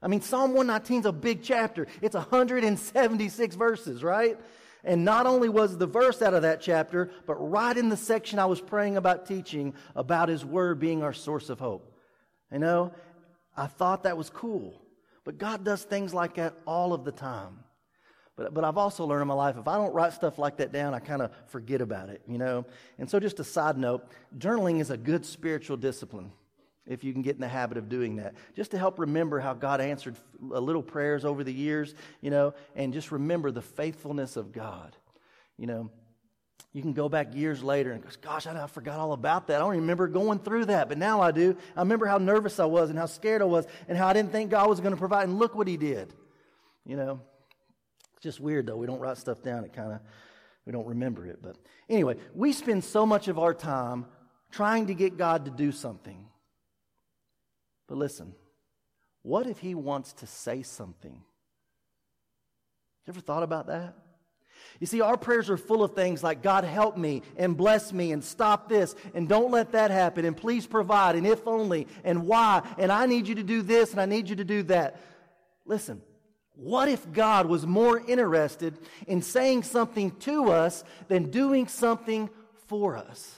I 0.00 0.06
mean, 0.06 0.20
Psalm 0.20 0.52
119 0.52 1.00
is 1.00 1.06
a 1.06 1.12
big 1.12 1.42
chapter. 1.42 1.86
It's 2.00 2.14
176 2.14 3.56
verses, 3.56 4.04
right? 4.04 4.38
And 4.84 5.04
not 5.04 5.26
only 5.26 5.48
was 5.48 5.76
the 5.76 5.86
verse 5.86 6.22
out 6.22 6.34
of 6.34 6.42
that 6.42 6.60
chapter, 6.60 7.10
but 7.26 7.34
right 7.34 7.76
in 7.76 7.88
the 7.88 7.96
section 7.96 8.38
I 8.38 8.46
was 8.46 8.60
praying 8.60 8.96
about 8.96 9.26
teaching 9.26 9.74
about 9.96 10.28
His 10.28 10.44
Word 10.44 10.78
being 10.78 11.02
our 11.02 11.12
source 11.12 11.50
of 11.50 11.58
hope. 11.58 11.92
You 12.52 12.60
know, 12.60 12.92
I 13.58 13.66
thought 13.66 14.04
that 14.04 14.16
was 14.16 14.30
cool. 14.30 14.80
But 15.24 15.36
God 15.36 15.64
does 15.64 15.82
things 15.82 16.14
like 16.14 16.34
that 16.36 16.54
all 16.66 16.94
of 16.94 17.04
the 17.04 17.12
time. 17.12 17.58
But, 18.36 18.54
but 18.54 18.62
I've 18.62 18.78
also 18.78 19.04
learned 19.04 19.22
in 19.22 19.28
my 19.28 19.34
life, 19.34 19.56
if 19.58 19.66
I 19.66 19.76
don't 19.76 19.92
write 19.92 20.12
stuff 20.12 20.38
like 20.38 20.58
that 20.58 20.72
down, 20.72 20.94
I 20.94 21.00
kind 21.00 21.20
of 21.20 21.32
forget 21.48 21.80
about 21.80 22.08
it, 22.08 22.22
you 22.28 22.38
know? 22.38 22.64
And 22.96 23.10
so, 23.10 23.18
just 23.18 23.40
a 23.40 23.44
side 23.44 23.76
note 23.76 24.06
journaling 24.38 24.80
is 24.80 24.90
a 24.90 24.96
good 24.96 25.26
spiritual 25.26 25.76
discipline 25.76 26.30
if 26.86 27.02
you 27.02 27.12
can 27.12 27.20
get 27.20 27.34
in 27.34 27.40
the 27.40 27.48
habit 27.48 27.76
of 27.76 27.88
doing 27.88 28.16
that. 28.16 28.34
Just 28.54 28.70
to 28.70 28.78
help 28.78 28.98
remember 28.98 29.40
how 29.40 29.54
God 29.54 29.80
answered 29.80 30.16
uh, 30.50 30.58
little 30.60 30.82
prayers 30.82 31.24
over 31.24 31.42
the 31.42 31.52
years, 31.52 31.96
you 32.20 32.30
know, 32.30 32.54
and 32.76 32.92
just 32.92 33.10
remember 33.10 33.50
the 33.50 33.60
faithfulness 33.60 34.36
of 34.36 34.52
God, 34.52 34.96
you 35.58 35.66
know. 35.66 35.90
You 36.72 36.82
can 36.82 36.92
go 36.92 37.08
back 37.08 37.34
years 37.34 37.62
later 37.62 37.92
and 37.92 38.02
go, 38.02 38.08
gosh, 38.20 38.46
I, 38.46 38.62
I 38.62 38.66
forgot 38.66 38.98
all 38.98 39.12
about 39.12 39.46
that. 39.46 39.56
I 39.56 39.58
don't 39.60 39.72
remember 39.72 40.06
going 40.06 40.38
through 40.38 40.66
that, 40.66 40.88
but 40.88 40.98
now 40.98 41.20
I 41.20 41.30
do. 41.30 41.56
I 41.74 41.80
remember 41.80 42.06
how 42.06 42.18
nervous 42.18 42.60
I 42.60 42.66
was 42.66 42.90
and 42.90 42.98
how 42.98 43.06
scared 43.06 43.40
I 43.40 43.46
was 43.46 43.66
and 43.88 43.96
how 43.96 44.06
I 44.06 44.12
didn't 44.12 44.32
think 44.32 44.50
God 44.50 44.68
was 44.68 44.80
going 44.80 44.92
to 44.92 44.98
provide. 44.98 45.28
And 45.28 45.38
look 45.38 45.54
what 45.54 45.66
He 45.66 45.76
did. 45.76 46.12
You 46.84 46.96
know, 46.96 47.20
it's 48.14 48.22
just 48.22 48.40
weird 48.40 48.66
though. 48.66 48.76
We 48.76 48.86
don't 48.86 49.00
write 49.00 49.16
stuff 49.16 49.42
down. 49.42 49.64
It 49.64 49.72
kind 49.72 49.92
of, 49.92 50.00
we 50.66 50.72
don't 50.72 50.86
remember 50.86 51.26
it. 51.26 51.40
But 51.42 51.56
anyway, 51.88 52.16
we 52.34 52.52
spend 52.52 52.84
so 52.84 53.06
much 53.06 53.28
of 53.28 53.38
our 53.38 53.54
time 53.54 54.06
trying 54.50 54.88
to 54.88 54.94
get 54.94 55.16
God 55.16 55.46
to 55.46 55.50
do 55.50 55.72
something. 55.72 56.26
But 57.86 57.96
listen, 57.96 58.34
what 59.22 59.46
if 59.46 59.58
He 59.58 59.74
wants 59.74 60.12
to 60.14 60.26
say 60.26 60.62
something? 60.62 61.22
You 63.06 63.12
ever 63.12 63.20
thought 63.20 63.42
about 63.42 63.68
that? 63.68 63.94
You 64.80 64.86
see, 64.86 65.00
our 65.00 65.16
prayers 65.16 65.50
are 65.50 65.56
full 65.56 65.82
of 65.82 65.94
things 65.94 66.22
like, 66.22 66.42
God, 66.42 66.64
help 66.64 66.96
me 66.96 67.22
and 67.36 67.56
bless 67.56 67.92
me 67.92 68.12
and 68.12 68.22
stop 68.22 68.68
this 68.68 68.94
and 69.14 69.28
don't 69.28 69.50
let 69.50 69.72
that 69.72 69.90
happen 69.90 70.24
and 70.24 70.36
please 70.36 70.66
provide 70.66 71.16
and 71.16 71.26
if 71.26 71.46
only 71.46 71.86
and 72.04 72.26
why 72.26 72.62
and 72.78 72.92
I 72.92 73.06
need 73.06 73.26
you 73.26 73.34
to 73.36 73.42
do 73.42 73.62
this 73.62 73.92
and 73.92 74.00
I 74.00 74.06
need 74.06 74.28
you 74.28 74.36
to 74.36 74.44
do 74.44 74.62
that. 74.64 75.00
Listen, 75.64 76.00
what 76.54 76.88
if 76.88 77.12
God 77.12 77.46
was 77.46 77.66
more 77.66 78.00
interested 78.00 78.78
in 79.06 79.22
saying 79.22 79.62
something 79.62 80.10
to 80.20 80.50
us 80.50 80.82
than 81.08 81.30
doing 81.30 81.68
something 81.68 82.30
for 82.66 82.96
us? 82.96 83.36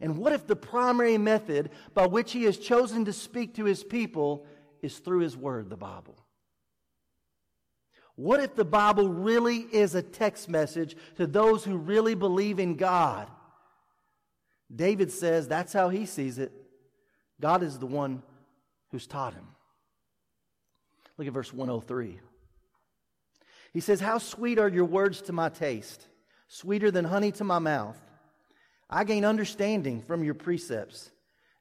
And 0.00 0.18
what 0.18 0.32
if 0.32 0.46
the 0.46 0.56
primary 0.56 1.18
method 1.18 1.70
by 1.94 2.06
which 2.06 2.32
He 2.32 2.44
has 2.44 2.58
chosen 2.58 3.04
to 3.06 3.12
speak 3.12 3.54
to 3.54 3.64
His 3.64 3.82
people 3.82 4.46
is 4.82 4.98
through 4.98 5.20
His 5.20 5.36
Word, 5.36 5.70
the 5.70 5.76
Bible? 5.76 6.25
What 8.16 8.40
if 8.40 8.54
the 8.54 8.64
Bible 8.64 9.08
really 9.10 9.58
is 9.58 9.94
a 9.94 10.02
text 10.02 10.48
message 10.48 10.96
to 11.16 11.26
those 11.26 11.64
who 11.64 11.76
really 11.76 12.14
believe 12.14 12.58
in 12.58 12.76
God? 12.76 13.30
David 14.74 15.12
says 15.12 15.46
that's 15.46 15.72
how 15.72 15.90
he 15.90 16.06
sees 16.06 16.38
it. 16.38 16.50
God 17.40 17.62
is 17.62 17.78
the 17.78 17.86
one 17.86 18.22
who's 18.90 19.06
taught 19.06 19.34
him. 19.34 19.46
Look 21.18 21.28
at 21.28 21.34
verse 21.34 21.52
103. 21.52 22.18
He 23.72 23.80
says, 23.80 24.00
How 24.00 24.18
sweet 24.18 24.58
are 24.58 24.68
your 24.68 24.86
words 24.86 25.20
to 25.22 25.32
my 25.32 25.50
taste, 25.50 26.06
sweeter 26.48 26.90
than 26.90 27.04
honey 27.04 27.32
to 27.32 27.44
my 27.44 27.58
mouth. 27.58 27.98
I 28.88 29.04
gain 29.04 29.24
understanding 29.24 30.00
from 30.00 30.24
your 30.24 30.34
precepts, 30.34 31.10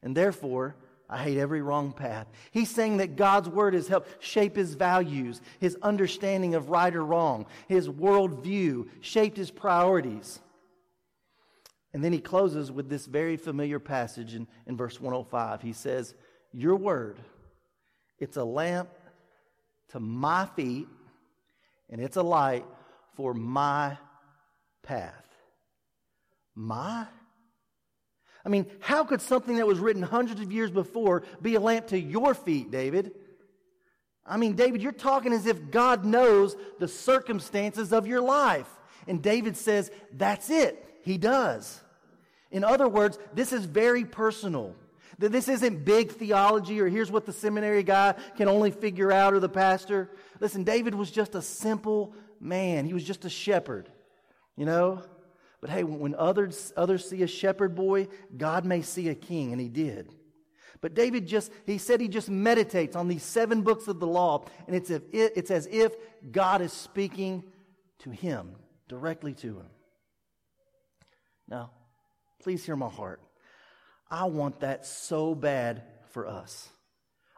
and 0.01 0.15
therefore 0.15 0.75
I 1.09 1.19
hate 1.19 1.37
every 1.37 1.61
wrong 1.61 1.93
path. 1.93 2.27
He's 2.51 2.69
saying 2.69 2.97
that 2.97 3.15
God's 3.15 3.47
word 3.47 3.75
has 3.75 3.87
helped 3.87 4.23
shape 4.23 4.55
his 4.55 4.73
values, 4.73 5.39
his 5.59 5.77
understanding 5.81 6.55
of 6.55 6.69
right 6.69 6.93
or 6.93 7.05
wrong, 7.05 7.45
his 7.67 7.87
worldview, 7.87 8.87
shaped 9.01 9.37
his 9.37 9.51
priorities. 9.51 10.39
And 11.93 12.03
then 12.03 12.11
he 12.11 12.19
closes 12.19 12.71
with 12.71 12.89
this 12.89 13.05
very 13.05 13.37
familiar 13.37 13.79
passage 13.79 14.33
in, 14.35 14.47
in 14.65 14.75
verse 14.75 14.99
105. 14.99 15.61
He 15.61 15.73
says, 15.73 16.15
Your 16.51 16.75
word, 16.75 17.19
it's 18.19 18.37
a 18.37 18.43
lamp 18.43 18.89
to 19.89 19.99
my 19.99 20.47
feet, 20.55 20.87
and 21.89 22.01
it's 22.01 22.17
a 22.17 22.23
light 22.23 22.65
for 23.15 23.33
my 23.33 23.97
path. 24.81 25.25
My 26.55 27.05
I 28.45 28.49
mean, 28.49 28.67
how 28.79 29.03
could 29.03 29.21
something 29.21 29.57
that 29.57 29.65
was 29.65 29.79
written 29.79 30.03
hundreds 30.03 30.39
of 30.39 30.51
years 30.51 30.69
before 30.69 31.23
be 31.41 31.55
a 31.55 31.59
lamp 31.59 31.87
to 31.87 31.99
your 31.99 32.35
feet, 32.35 32.69
David? 32.69 33.13
I 34.25 34.37
mean, 34.37 34.53
David, 34.53 34.81
you're 34.81 34.91
talking 34.91 35.33
as 35.33 35.45
if 35.45 35.71
God 35.71 36.05
knows 36.05 36.55
the 36.79 36.87
circumstances 36.87 37.91
of 37.91 38.07
your 38.07 38.21
life. 38.21 38.69
And 39.07 39.21
David 39.21 39.57
says, 39.57 39.91
that's 40.11 40.49
it. 40.49 40.83
He 41.03 41.17
does. 41.17 41.81
In 42.51 42.63
other 42.63 42.87
words, 42.87 43.17
this 43.33 43.51
is 43.51 43.65
very 43.65 44.05
personal. 44.05 44.75
That 45.19 45.31
this 45.31 45.47
isn't 45.47 45.85
big 45.85 46.11
theology 46.11 46.81
or 46.81 46.87
here's 46.87 47.11
what 47.11 47.25
the 47.25 47.33
seminary 47.33 47.83
guy 47.83 48.15
can 48.35 48.47
only 48.47 48.71
figure 48.71 49.11
out 49.11 49.33
or 49.33 49.39
the 49.39 49.49
pastor. 49.49 50.09
Listen, 50.39 50.63
David 50.63 50.93
was 50.93 51.09
just 51.09 51.35
a 51.35 51.41
simple 51.41 52.13
man. 52.39 52.85
He 52.85 52.93
was 52.93 53.03
just 53.03 53.25
a 53.25 53.29
shepherd, 53.29 53.89
you 54.55 54.65
know? 54.65 55.03
But 55.61 55.69
hey, 55.69 55.83
when 55.83 56.15
others, 56.15 56.73
others 56.75 57.09
see 57.09 57.23
a 57.23 57.27
shepherd 57.27 57.75
boy, 57.75 58.07
God 58.35 58.65
may 58.65 58.81
see 58.81 59.09
a 59.09 59.15
king, 59.15 59.51
and 59.51 59.59
he 59.59 59.69
did. 59.69 60.13
But 60.81 60.93
David 60.93 61.25
just, 61.25 61.51
he 61.65 61.77
said 61.77 62.01
he 62.01 62.07
just 62.07 62.29
meditates 62.29 62.95
on 62.95 63.07
these 63.07 63.23
seven 63.23 63.61
books 63.61 63.87
of 63.87 63.99
the 63.99 64.07
law, 64.07 64.45
and 64.67 64.75
it's, 64.75 64.89
if, 64.89 65.01
it's 65.11 65.49
as 65.49 65.67
if 65.71 65.95
God 66.31 66.61
is 66.61 66.73
speaking 66.73 67.43
to 67.99 68.09
him, 68.11 68.55
directly 68.87 69.33
to 69.35 69.59
him. 69.59 69.69
Now, 71.47 71.71
please 72.39 72.65
hear 72.65 72.75
my 72.75 72.89
heart. 72.89 73.21
I 74.11 74.25
want 74.25 74.59
that 74.59 74.85
so 74.85 75.33
bad 75.33 75.83
for 76.09 76.27
us. 76.27 76.69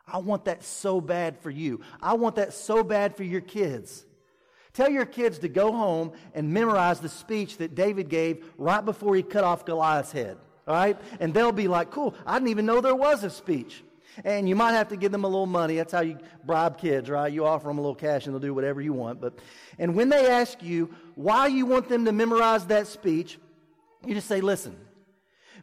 I 0.06 0.20
want 0.20 0.46
that 0.46 0.64
so 0.64 1.02
bad 1.02 1.38
for 1.40 1.50
you. 1.50 1.82
I 2.02 2.14
want 2.14 2.36
that 2.36 2.54
so 2.54 2.84
bad 2.84 3.16
for 3.16 3.24
your 3.24 3.42
kids. 3.42 4.06
Tell 4.78 4.92
your 4.92 5.08
kids 5.08 5.40
to 5.40 5.50
go 5.50 5.72
home 5.72 6.12
and 6.36 6.54
memorize 6.54 7.00
the 7.00 7.10
speech 7.10 7.58
that 7.58 7.74
David 7.74 8.10
gave 8.10 8.46
right 8.60 8.86
before 8.86 9.16
he 9.16 9.24
cut 9.24 9.44
off 9.44 9.66
Goliath's 9.66 10.12
head. 10.12 10.38
All 10.68 10.76
right? 10.76 10.96
And 11.20 11.34
they'll 11.34 11.52
be 11.52 11.68
like, 11.68 11.90
cool, 11.90 12.14
I 12.28 12.36
didn't 12.36 12.50
even 12.50 12.68
know 12.68 12.80
there 12.80 12.94
was 12.94 13.24
a 13.24 13.32
speech. 13.32 13.84
And 14.24 14.48
you 14.48 14.56
might 14.56 14.74
have 14.74 14.90
to 14.90 14.96
give 14.96 15.12
them 15.12 15.24
a 15.24 15.28
little 15.28 15.48
money. 15.48 15.78
That's 15.78 15.92
how 15.92 16.02
you 16.02 16.20
bribe 16.46 16.78
kids, 16.78 17.10
right? 17.10 17.34
You 17.34 17.44
offer 17.44 17.68
them 17.68 17.80
a 17.80 17.82
little 17.82 17.96
cash 17.96 18.28
and 18.28 18.36
they'll 18.36 18.40
do 18.40 18.54
whatever 18.54 18.80
you 18.80 18.94
want. 18.94 19.20
But, 19.20 19.40
and 19.80 19.96
when 19.96 20.10
they 20.10 20.30
ask 20.30 20.62
you 20.62 20.94
why 21.16 21.48
you 21.48 21.66
want 21.66 21.90
them 21.90 22.06
to 22.06 22.12
memorize 22.12 22.68
that 22.68 22.86
speech, 22.86 23.40
you 24.06 24.14
just 24.14 24.28
say, 24.28 24.42
listen, 24.42 24.78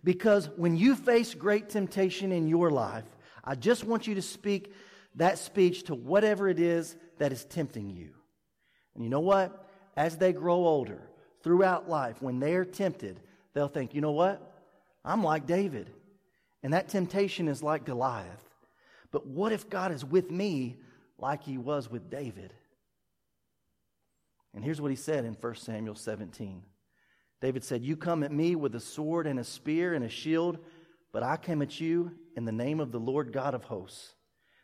because 0.02 0.50
when 0.56 0.76
you 0.76 0.96
face 0.96 1.34
great 1.34 1.68
temptation 1.68 2.32
in 2.32 2.48
your 2.48 2.68
life, 2.68 3.04
I 3.44 3.54
just 3.54 3.84
want 3.84 4.08
you 4.08 4.16
to 4.16 4.22
speak 4.22 4.72
that 5.14 5.38
speech 5.38 5.84
to 5.84 5.94
whatever 5.94 6.48
it 6.48 6.58
is 6.58 6.96
that 7.18 7.30
is 7.30 7.44
tempting 7.44 7.90
you. 7.90 8.10
And 8.94 9.04
you 9.04 9.10
know 9.10 9.20
what? 9.20 9.68
As 9.96 10.16
they 10.16 10.32
grow 10.32 10.66
older, 10.66 11.02
throughout 11.44 11.88
life, 11.88 12.20
when 12.22 12.40
they're 12.40 12.64
tempted, 12.64 13.20
they'll 13.52 13.68
think, 13.68 13.94
you 13.94 14.00
know 14.00 14.12
what? 14.12 14.54
I'm 15.04 15.22
like 15.22 15.46
David. 15.46 15.90
And 16.62 16.72
that 16.72 16.88
temptation 16.88 17.46
is 17.46 17.62
like 17.62 17.84
Goliath. 17.84 18.42
But 19.12 19.26
what 19.26 19.52
if 19.52 19.68
God 19.68 19.92
is 19.92 20.04
with 20.04 20.30
me 20.30 20.78
like 21.18 21.44
he 21.44 21.58
was 21.58 21.90
with 21.90 22.10
David? 22.10 22.52
And 24.54 24.64
here's 24.64 24.80
what 24.80 24.90
he 24.90 24.96
said 24.96 25.24
in 25.24 25.34
1 25.34 25.54
Samuel 25.56 25.94
17 25.94 26.62
David 27.40 27.62
said, 27.62 27.82
You 27.82 27.96
come 27.96 28.22
at 28.22 28.32
me 28.32 28.56
with 28.56 28.74
a 28.74 28.80
sword 28.80 29.26
and 29.26 29.38
a 29.38 29.44
spear 29.44 29.92
and 29.92 30.04
a 30.04 30.08
shield, 30.08 30.58
but 31.12 31.22
I 31.22 31.36
came 31.36 31.60
at 31.60 31.78
you 31.78 32.12
in 32.36 32.46
the 32.46 32.52
name 32.52 32.80
of 32.80 32.90
the 32.90 32.98
Lord 32.98 33.32
God 33.32 33.54
of 33.54 33.64
hosts, 33.64 34.14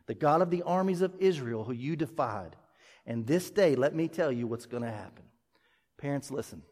the 0.07 0.15
God 0.15 0.41
of 0.41 0.49
the 0.49 0.63
armies 0.63 1.03
of 1.03 1.15
Israel, 1.19 1.65
who 1.65 1.73
you 1.73 1.95
defied. 1.95 2.57
And 3.07 3.27
this 3.27 3.51
day, 3.51 3.75
let 3.75 3.95
me 3.95 4.09
tell 4.09 4.31
you 4.31 4.47
what's 4.47 4.67
going 4.67 4.83
to 4.83 4.91
happen. 4.91 5.25
Parents, 5.99 6.31
listen. 6.31 6.63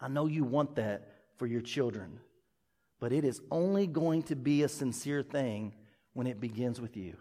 I 0.00 0.08
know 0.08 0.26
you 0.26 0.44
want 0.44 0.76
that 0.76 1.08
for 1.36 1.46
your 1.46 1.60
children, 1.60 2.20
but 3.00 3.12
it 3.12 3.24
is 3.24 3.40
only 3.50 3.86
going 3.86 4.22
to 4.24 4.36
be 4.36 4.62
a 4.62 4.68
sincere 4.68 5.22
thing 5.22 5.74
when 6.14 6.26
it 6.26 6.40
begins 6.40 6.80
with 6.80 6.96
you. 6.96 7.16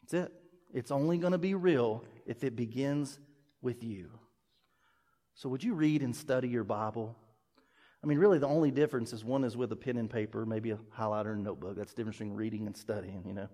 That's 0.00 0.14
it. 0.14 0.32
It's 0.72 0.90
only 0.90 1.18
going 1.18 1.32
to 1.32 1.38
be 1.38 1.54
real 1.54 2.04
if 2.26 2.44
it 2.44 2.56
begins 2.56 3.18
with 3.60 3.84
you. 3.84 4.10
So, 5.34 5.48
would 5.48 5.62
you 5.62 5.74
read 5.74 6.02
and 6.02 6.14
study 6.14 6.48
your 6.48 6.64
Bible? 6.64 7.16
I 8.02 8.06
mean, 8.06 8.18
really, 8.18 8.38
the 8.38 8.48
only 8.48 8.70
difference 8.70 9.12
is 9.12 9.24
one 9.24 9.44
is 9.44 9.56
with 9.56 9.70
a 9.72 9.76
pen 9.76 9.96
and 9.96 10.10
paper, 10.10 10.44
maybe 10.44 10.72
a 10.72 10.78
highlighter 10.98 11.34
and 11.34 11.44
notebook. 11.44 11.76
That's 11.76 11.92
the 11.92 11.98
difference 11.98 12.18
between 12.18 12.34
reading 12.34 12.66
and 12.66 12.76
studying, 12.76 13.22
you 13.26 13.32
know. 13.32 13.48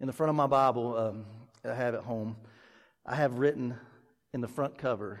In 0.00 0.06
the 0.06 0.12
front 0.12 0.30
of 0.30 0.36
my 0.36 0.46
Bible, 0.46 0.96
um, 0.96 1.24
I 1.64 1.74
have 1.74 1.94
at 1.94 2.02
home, 2.02 2.36
I 3.04 3.16
have 3.16 3.38
written 3.38 3.74
in 4.32 4.40
the 4.40 4.48
front 4.48 4.78
cover, 4.78 5.20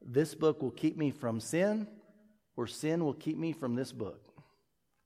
This 0.00 0.34
book 0.34 0.62
will 0.62 0.70
keep 0.70 0.96
me 0.96 1.10
from 1.10 1.40
sin 1.40 1.86
or 2.56 2.66
sin 2.66 3.04
will 3.04 3.14
keep 3.14 3.36
me 3.36 3.52
from 3.52 3.74
this 3.74 3.92
book. 3.92 4.20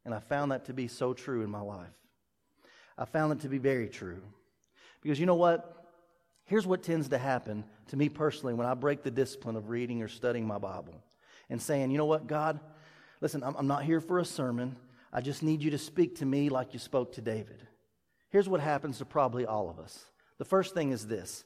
And 0.05 0.15
I 0.15 0.21
found 0.21 0.53
that 0.53 0.67
to 0.67 0.73
be 0.73 0.87
so 0.87 1.15
true 1.15 1.43
in 1.43 1.51
my 1.51 1.61
life. 1.61 1.89
I 2.97 3.07
found 3.07 3.33
it 3.33 3.41
to 3.41 3.49
be 3.49 3.59
very 3.59 3.89
true. 3.89 4.23
Because 5.03 5.19
you 5.19 5.27
know 5.27 5.35
what? 5.35 5.87
Here's 6.45 6.67
what 6.67 6.83
tends 6.83 7.09
to 7.09 7.19
happen 7.19 7.65
to 7.89 7.97
me 7.97 8.09
personally 8.09 8.55
when 8.55 8.67
I 8.67 8.75
break 8.75 9.03
the 9.03 9.11
discipline 9.11 9.57
of 9.57 9.69
reading 9.69 10.03
or 10.03 10.09
studying 10.09 10.47
my 10.47 10.59
Bible 10.59 10.95
and 11.51 11.61
saying, 11.61 11.91
you 11.91 11.99
know 11.99 12.07
what, 12.07 12.27
God, 12.27 12.61
listen, 13.21 13.43
I'm, 13.43 13.55
I'm 13.57 13.67
not 13.67 13.85
here 13.85 14.01
for 14.01 14.19
a 14.19 14.25
sermon. 14.25 14.77
I 15.13 15.21
just 15.21 15.43
need 15.43 15.63
you 15.63 15.73
to 15.73 15.79
speak 15.79 16.17
to 16.17 16.27
me 16.27 16.49
like 16.49 16.73
you 16.73 16.79
spoke 16.79 17.13
to 17.15 17.21
David. 17.21 17.67
Here's 18.31 18.49
what 18.49 18.61
happens 18.61 18.99
to 18.99 19.05
probably 19.05 19.47
all 19.47 19.71
of 19.71 19.79
us. 19.79 20.05
The 20.39 20.45
first 20.45 20.75
thing 20.75 20.93
is 20.93 21.07
this 21.07 21.45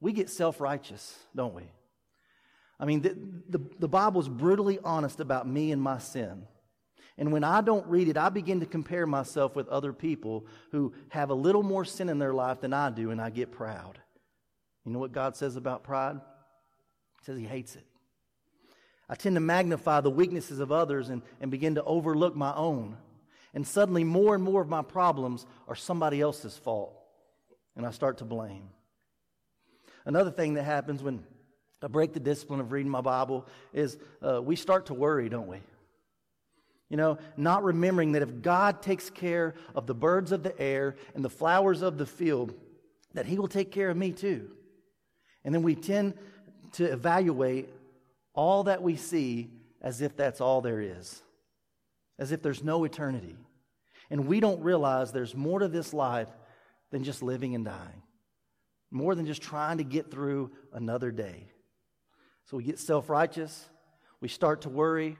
we 0.00 0.12
get 0.12 0.30
self 0.30 0.60
righteous, 0.60 1.16
don't 1.34 1.54
we? 1.54 1.64
I 2.80 2.84
mean, 2.84 3.02
the, 3.02 3.16
the, 3.48 3.86
the 3.86 4.18
is 4.18 4.28
brutally 4.28 4.78
honest 4.84 5.18
about 5.20 5.48
me 5.48 5.72
and 5.72 5.82
my 5.82 5.98
sin. 5.98 6.44
And 7.16 7.32
when 7.32 7.42
I 7.42 7.60
don't 7.60 7.84
read 7.88 8.06
it, 8.08 8.16
I 8.16 8.28
begin 8.28 8.60
to 8.60 8.66
compare 8.66 9.04
myself 9.04 9.56
with 9.56 9.68
other 9.68 9.92
people 9.92 10.46
who 10.70 10.94
have 11.08 11.30
a 11.30 11.34
little 11.34 11.64
more 11.64 11.84
sin 11.84 12.08
in 12.08 12.20
their 12.20 12.32
life 12.32 12.60
than 12.60 12.72
I 12.72 12.90
do, 12.90 13.10
and 13.10 13.20
I 13.20 13.30
get 13.30 13.50
proud. 13.50 13.98
You 14.84 14.92
know 14.92 15.00
what 15.00 15.10
God 15.10 15.36
says 15.36 15.56
about 15.56 15.82
pride? 15.82 16.20
He 17.18 17.24
says 17.24 17.38
He 17.38 17.44
hates 17.44 17.74
it. 17.74 17.84
I 19.08 19.16
tend 19.16 19.34
to 19.34 19.40
magnify 19.40 20.00
the 20.00 20.10
weaknesses 20.10 20.60
of 20.60 20.70
others 20.70 21.08
and, 21.08 21.22
and 21.40 21.50
begin 21.50 21.74
to 21.74 21.82
overlook 21.82 22.36
my 22.36 22.54
own. 22.54 22.96
And 23.54 23.66
suddenly, 23.66 24.04
more 24.04 24.34
and 24.34 24.44
more 24.44 24.60
of 24.60 24.68
my 24.68 24.82
problems 24.82 25.46
are 25.66 25.74
somebody 25.74 26.20
else's 26.20 26.56
fault. 26.56 26.94
And 27.76 27.86
I 27.86 27.90
start 27.90 28.18
to 28.18 28.24
blame. 28.24 28.68
Another 30.04 30.30
thing 30.30 30.54
that 30.54 30.64
happens 30.64 31.02
when 31.02 31.24
I 31.82 31.86
break 31.86 32.12
the 32.12 32.20
discipline 32.20 32.60
of 32.60 32.72
reading 32.72 32.90
my 32.90 33.00
Bible 33.00 33.46
is 33.72 33.98
uh, 34.22 34.42
we 34.42 34.56
start 34.56 34.86
to 34.86 34.94
worry, 34.94 35.28
don't 35.28 35.46
we? 35.46 35.58
You 36.88 36.96
know, 36.96 37.18
not 37.36 37.64
remembering 37.64 38.12
that 38.12 38.22
if 38.22 38.40
God 38.40 38.82
takes 38.82 39.10
care 39.10 39.54
of 39.74 39.86
the 39.86 39.94
birds 39.94 40.32
of 40.32 40.42
the 40.42 40.58
air 40.58 40.96
and 41.14 41.24
the 41.24 41.30
flowers 41.30 41.82
of 41.82 41.98
the 41.98 42.06
field, 42.06 42.54
that 43.14 43.26
He 43.26 43.38
will 43.38 43.48
take 43.48 43.70
care 43.70 43.90
of 43.90 43.96
me 43.96 44.12
too. 44.12 44.50
And 45.44 45.54
then 45.54 45.62
we 45.62 45.74
tend 45.74 46.14
to 46.72 46.84
evaluate 46.84 47.68
all 48.34 48.64
that 48.64 48.82
we 48.82 48.96
see 48.96 49.50
as 49.80 50.00
if 50.00 50.16
that's 50.16 50.40
all 50.40 50.60
there 50.60 50.80
is, 50.80 51.22
as 52.18 52.32
if 52.32 52.42
there's 52.42 52.64
no 52.64 52.84
eternity. 52.84 53.36
And 54.10 54.26
we 54.26 54.40
don't 54.40 54.62
realize 54.62 55.12
there's 55.12 55.34
more 55.34 55.58
to 55.60 55.68
this 55.68 55.92
life 55.92 56.28
than 56.90 57.04
just 57.04 57.22
living 57.22 57.54
and 57.54 57.64
dying, 57.64 58.02
more 58.90 59.14
than 59.14 59.26
just 59.26 59.42
trying 59.42 59.78
to 59.78 59.84
get 59.84 60.10
through 60.10 60.50
another 60.72 61.10
day. 61.10 61.48
So 62.46 62.56
we 62.56 62.64
get 62.64 62.78
self 62.78 63.10
righteous. 63.10 63.68
We 64.20 64.28
start 64.28 64.62
to 64.62 64.68
worry. 64.68 65.18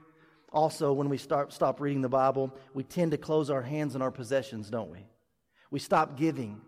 Also, 0.51 0.91
when 0.93 1.09
we 1.09 1.17
start, 1.17 1.53
stop 1.53 1.79
reading 1.79 2.01
the 2.01 2.09
Bible, 2.09 2.51
we 2.73 2.83
tend 2.83 3.11
to 3.11 3.17
close 3.17 3.51
our 3.51 3.61
hands 3.61 3.95
on 3.95 4.01
our 4.01 4.09
possessions, 4.09 4.69
don't 4.71 4.89
we? 4.89 5.05
We 5.69 5.77
stop 5.79 6.17
giving. 6.17 6.59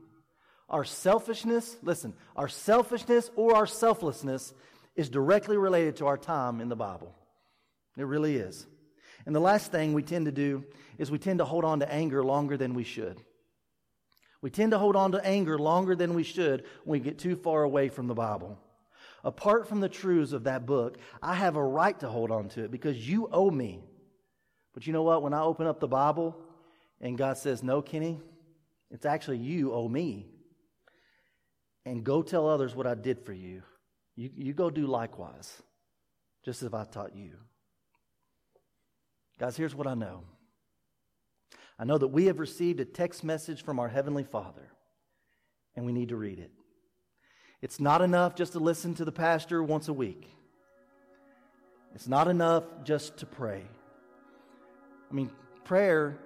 Our 0.70 0.86
selfishness, 0.86 1.78
listen, 1.82 2.13
our 2.36 2.48
selfishness 2.48 3.32
or 3.36 3.56
our 3.56 3.65
selflessness 3.65 4.54
is 4.96 5.10
directly 5.10 5.58
related 5.58 5.98
to 5.98 6.06
our 6.06 6.17
time 6.17 6.62
in 6.62 6.70
the 6.70 6.76
Bible. 6.76 7.15
It 7.98 8.06
really 8.06 8.36
is. 8.36 8.67
And 9.25 9.36
the 9.36 9.39
last 9.39 9.71
thing 9.71 9.93
we 9.93 10.03
tend 10.03 10.25
to 10.25 10.31
do 10.31 10.63
is 10.97 11.12
we 11.12 11.19
tend 11.19 11.39
to 11.39 11.45
hold 11.45 11.63
on 11.63 11.79
to 11.79 11.91
anger 11.91 12.23
longer 12.23 12.57
than 12.57 12.73
we 12.73 12.84
should. 12.84 13.17
We 14.41 14.49
tend 14.49 14.71
to 14.71 14.79
hold 14.79 14.95
on 14.95 15.12
to 15.12 15.25
anger 15.25 15.57
longer 15.60 15.95
than 15.95 16.13
we 16.13 16.23
should 16.23 16.65
when 16.84 16.99
we 16.99 17.03
get 17.03 17.19
too 17.19 17.36
far 17.36 17.63
away 17.63 17.89
from 17.89 18.07
the 18.07 18.15
Bible 18.15 18.57
apart 19.23 19.67
from 19.67 19.79
the 19.79 19.89
truths 19.89 20.34
of 20.34 20.45
that 20.45 20.65
book, 20.65 20.97
I 21.21 21.36
have 21.36 21.55
a 21.55 21.63
right 21.63 21.99
to 21.99 22.10
hold 22.10 22.31
on 22.31 22.49
to 22.49 22.63
it 22.63 22.71
because 22.71 23.07
you 23.07 23.29
owe 23.31 23.51
me. 23.51 23.84
But 24.73 24.88
you 24.88 24.93
know 24.93 25.03
what? 25.03 25.21
When 25.21 25.34
I 25.34 25.41
open 25.41 25.67
up 25.67 25.79
the 25.79 25.88
Bible 25.88 26.36
and 26.99 27.17
God 27.17 27.38
says, 27.38 27.63
No, 27.63 27.81
Kenny, 27.81 28.19
it's 28.89 29.05
actually 29.05 29.38
you 29.38 29.73
owe 29.73 29.88
me. 29.88 30.27
And 31.86 32.03
go 32.03 32.21
tell 32.21 32.47
others 32.47 32.75
what 32.75 32.86
I 32.86 32.93
did 32.93 33.25
for 33.25 33.34
you. 33.34 33.63
You, 34.15 34.29
you 34.36 34.53
go 34.53 34.69
do 34.69 34.86
likewise, 34.86 35.62
just 36.45 36.62
as 36.62 36.73
I 36.73 36.86
taught 36.86 37.15
you. 37.15 37.31
Guys, 39.41 39.58
here's 39.58 39.73
what 39.73 39.88
I 39.88 39.95
know 39.95 40.21
I 41.80 41.84
know 41.84 41.97
that 41.97 42.10
we 42.10 42.27
have 42.27 42.38
received 42.38 42.80
a 42.80 42.86
text 42.86 43.23
message 43.23 43.63
from 43.63 43.80
our 43.80 43.88
Heavenly 43.88 44.23
Father, 44.23 44.69
and 45.75 45.84
we 45.84 45.91
need 45.91 46.10
to 46.10 46.15
read 46.15 46.38
it. 46.38 46.51
It's 47.60 47.80
not 47.80 48.04
enough 48.04 48.36
just 48.36 48.51
to 48.51 48.60
listen 48.60 48.93
to 48.95 49.04
the 49.04 49.12
pastor 49.12 49.63
once 49.63 49.88
a 49.88 49.93
week. 49.93 50.30
It's 51.95 52.08
not 52.08 52.27
enough 52.27 52.65
just 52.84 53.17
to 53.17 53.25
pray. 53.25 53.63
I 55.10 55.13
mean, 55.13 55.32
prayer 55.63 56.19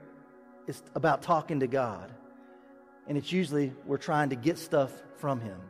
is 0.67 0.84
about 0.93 1.21
talking 1.21 1.62
to 1.62 1.67
God. 1.67 2.12
And 3.08 3.17
it's 3.17 3.32
usually 3.32 3.71
we're 3.86 3.97
trying 3.97 4.32
to 4.32 4.36
get 4.36 4.58
stuff 4.58 4.91
from 5.15 5.39
Him. 5.39 5.62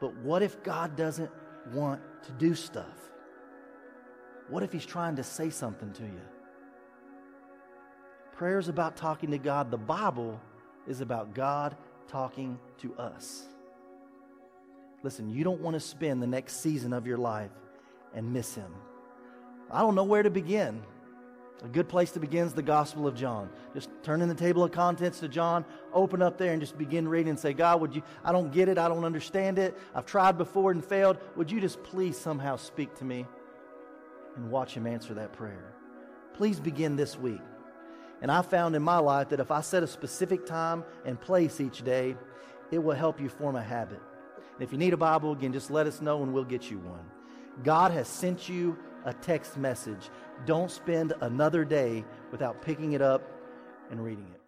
But 0.00 0.16
what 0.16 0.42
if 0.42 0.62
God 0.62 0.96
doesn't 0.96 1.30
want 1.74 2.00
to 2.24 2.32
do 2.32 2.54
stuff? 2.54 3.12
What 4.52 4.62
if 4.62 4.70
He's 4.70 4.84
trying 4.84 5.16
to 5.16 5.24
say 5.24 5.48
something 5.48 5.94
to 5.94 6.02
you? 6.02 6.20
Prayer 8.32 8.58
is 8.58 8.68
about 8.68 8.96
talking 8.98 9.30
to 9.30 9.38
God. 9.38 9.70
The 9.70 9.78
Bible 9.78 10.38
is 10.86 11.00
about 11.00 11.32
God 11.32 11.74
talking 12.06 12.58
to 12.82 12.94
us. 12.96 13.46
Listen, 15.02 15.30
you 15.30 15.42
don't 15.42 15.62
want 15.62 15.72
to 15.72 15.80
spend 15.80 16.22
the 16.22 16.26
next 16.26 16.60
season 16.60 16.92
of 16.92 17.06
your 17.06 17.16
life 17.16 17.50
and 18.14 18.30
miss 18.30 18.54
Him. 18.54 18.70
I 19.70 19.80
don't 19.80 19.94
know 19.94 20.04
where 20.04 20.22
to 20.22 20.28
begin. 20.28 20.82
A 21.64 21.68
good 21.68 21.88
place 21.88 22.10
to 22.10 22.20
begin 22.20 22.44
is 22.44 22.52
the 22.52 22.60
Gospel 22.60 23.06
of 23.06 23.14
John. 23.14 23.48
Just 23.72 23.88
turn 24.02 24.20
in 24.20 24.28
the 24.28 24.34
table 24.34 24.62
of 24.64 24.70
contents 24.70 25.20
to 25.20 25.28
John, 25.28 25.64
open 25.94 26.20
up 26.20 26.36
there, 26.36 26.52
and 26.52 26.60
just 26.60 26.76
begin 26.76 27.08
reading 27.08 27.30
and 27.30 27.38
say, 27.38 27.54
God, 27.54 27.80
would 27.80 27.96
you, 27.96 28.02
I 28.22 28.32
don't 28.32 28.52
get 28.52 28.68
it, 28.68 28.76
I 28.76 28.88
don't 28.88 29.04
understand 29.06 29.58
it, 29.58 29.78
I've 29.94 30.04
tried 30.04 30.36
before 30.36 30.72
and 30.72 30.84
failed. 30.84 31.16
Would 31.36 31.50
you 31.50 31.58
just 31.58 31.82
please 31.82 32.18
somehow 32.18 32.56
speak 32.56 32.94
to 32.96 33.06
me? 33.06 33.24
And 34.36 34.50
watch 34.50 34.74
Him 34.74 34.86
answer 34.86 35.14
that 35.14 35.32
prayer. 35.32 35.74
Please 36.34 36.60
begin 36.60 36.96
this 36.96 37.18
week. 37.18 37.40
And 38.22 38.30
I 38.30 38.42
found 38.42 38.76
in 38.76 38.82
my 38.82 38.98
life 38.98 39.28
that 39.30 39.40
if 39.40 39.50
I 39.50 39.60
set 39.60 39.82
a 39.82 39.86
specific 39.86 40.46
time 40.46 40.84
and 41.04 41.20
place 41.20 41.60
each 41.60 41.82
day, 41.82 42.16
it 42.70 42.78
will 42.78 42.94
help 42.94 43.20
you 43.20 43.28
form 43.28 43.56
a 43.56 43.62
habit. 43.62 44.00
And 44.54 44.62
if 44.62 44.72
you 44.72 44.78
need 44.78 44.92
a 44.92 44.96
Bible, 44.96 45.32
again, 45.32 45.52
just 45.52 45.70
let 45.70 45.86
us 45.86 46.00
know 46.00 46.22
and 46.22 46.32
we'll 46.32 46.44
get 46.44 46.70
you 46.70 46.78
one. 46.78 47.04
God 47.64 47.90
has 47.90 48.08
sent 48.08 48.48
you 48.48 48.78
a 49.04 49.12
text 49.12 49.56
message. 49.56 50.08
Don't 50.46 50.70
spend 50.70 51.12
another 51.20 51.64
day 51.64 52.04
without 52.30 52.62
picking 52.62 52.92
it 52.92 53.02
up 53.02 53.22
and 53.90 54.02
reading 54.02 54.26
it. 54.32 54.41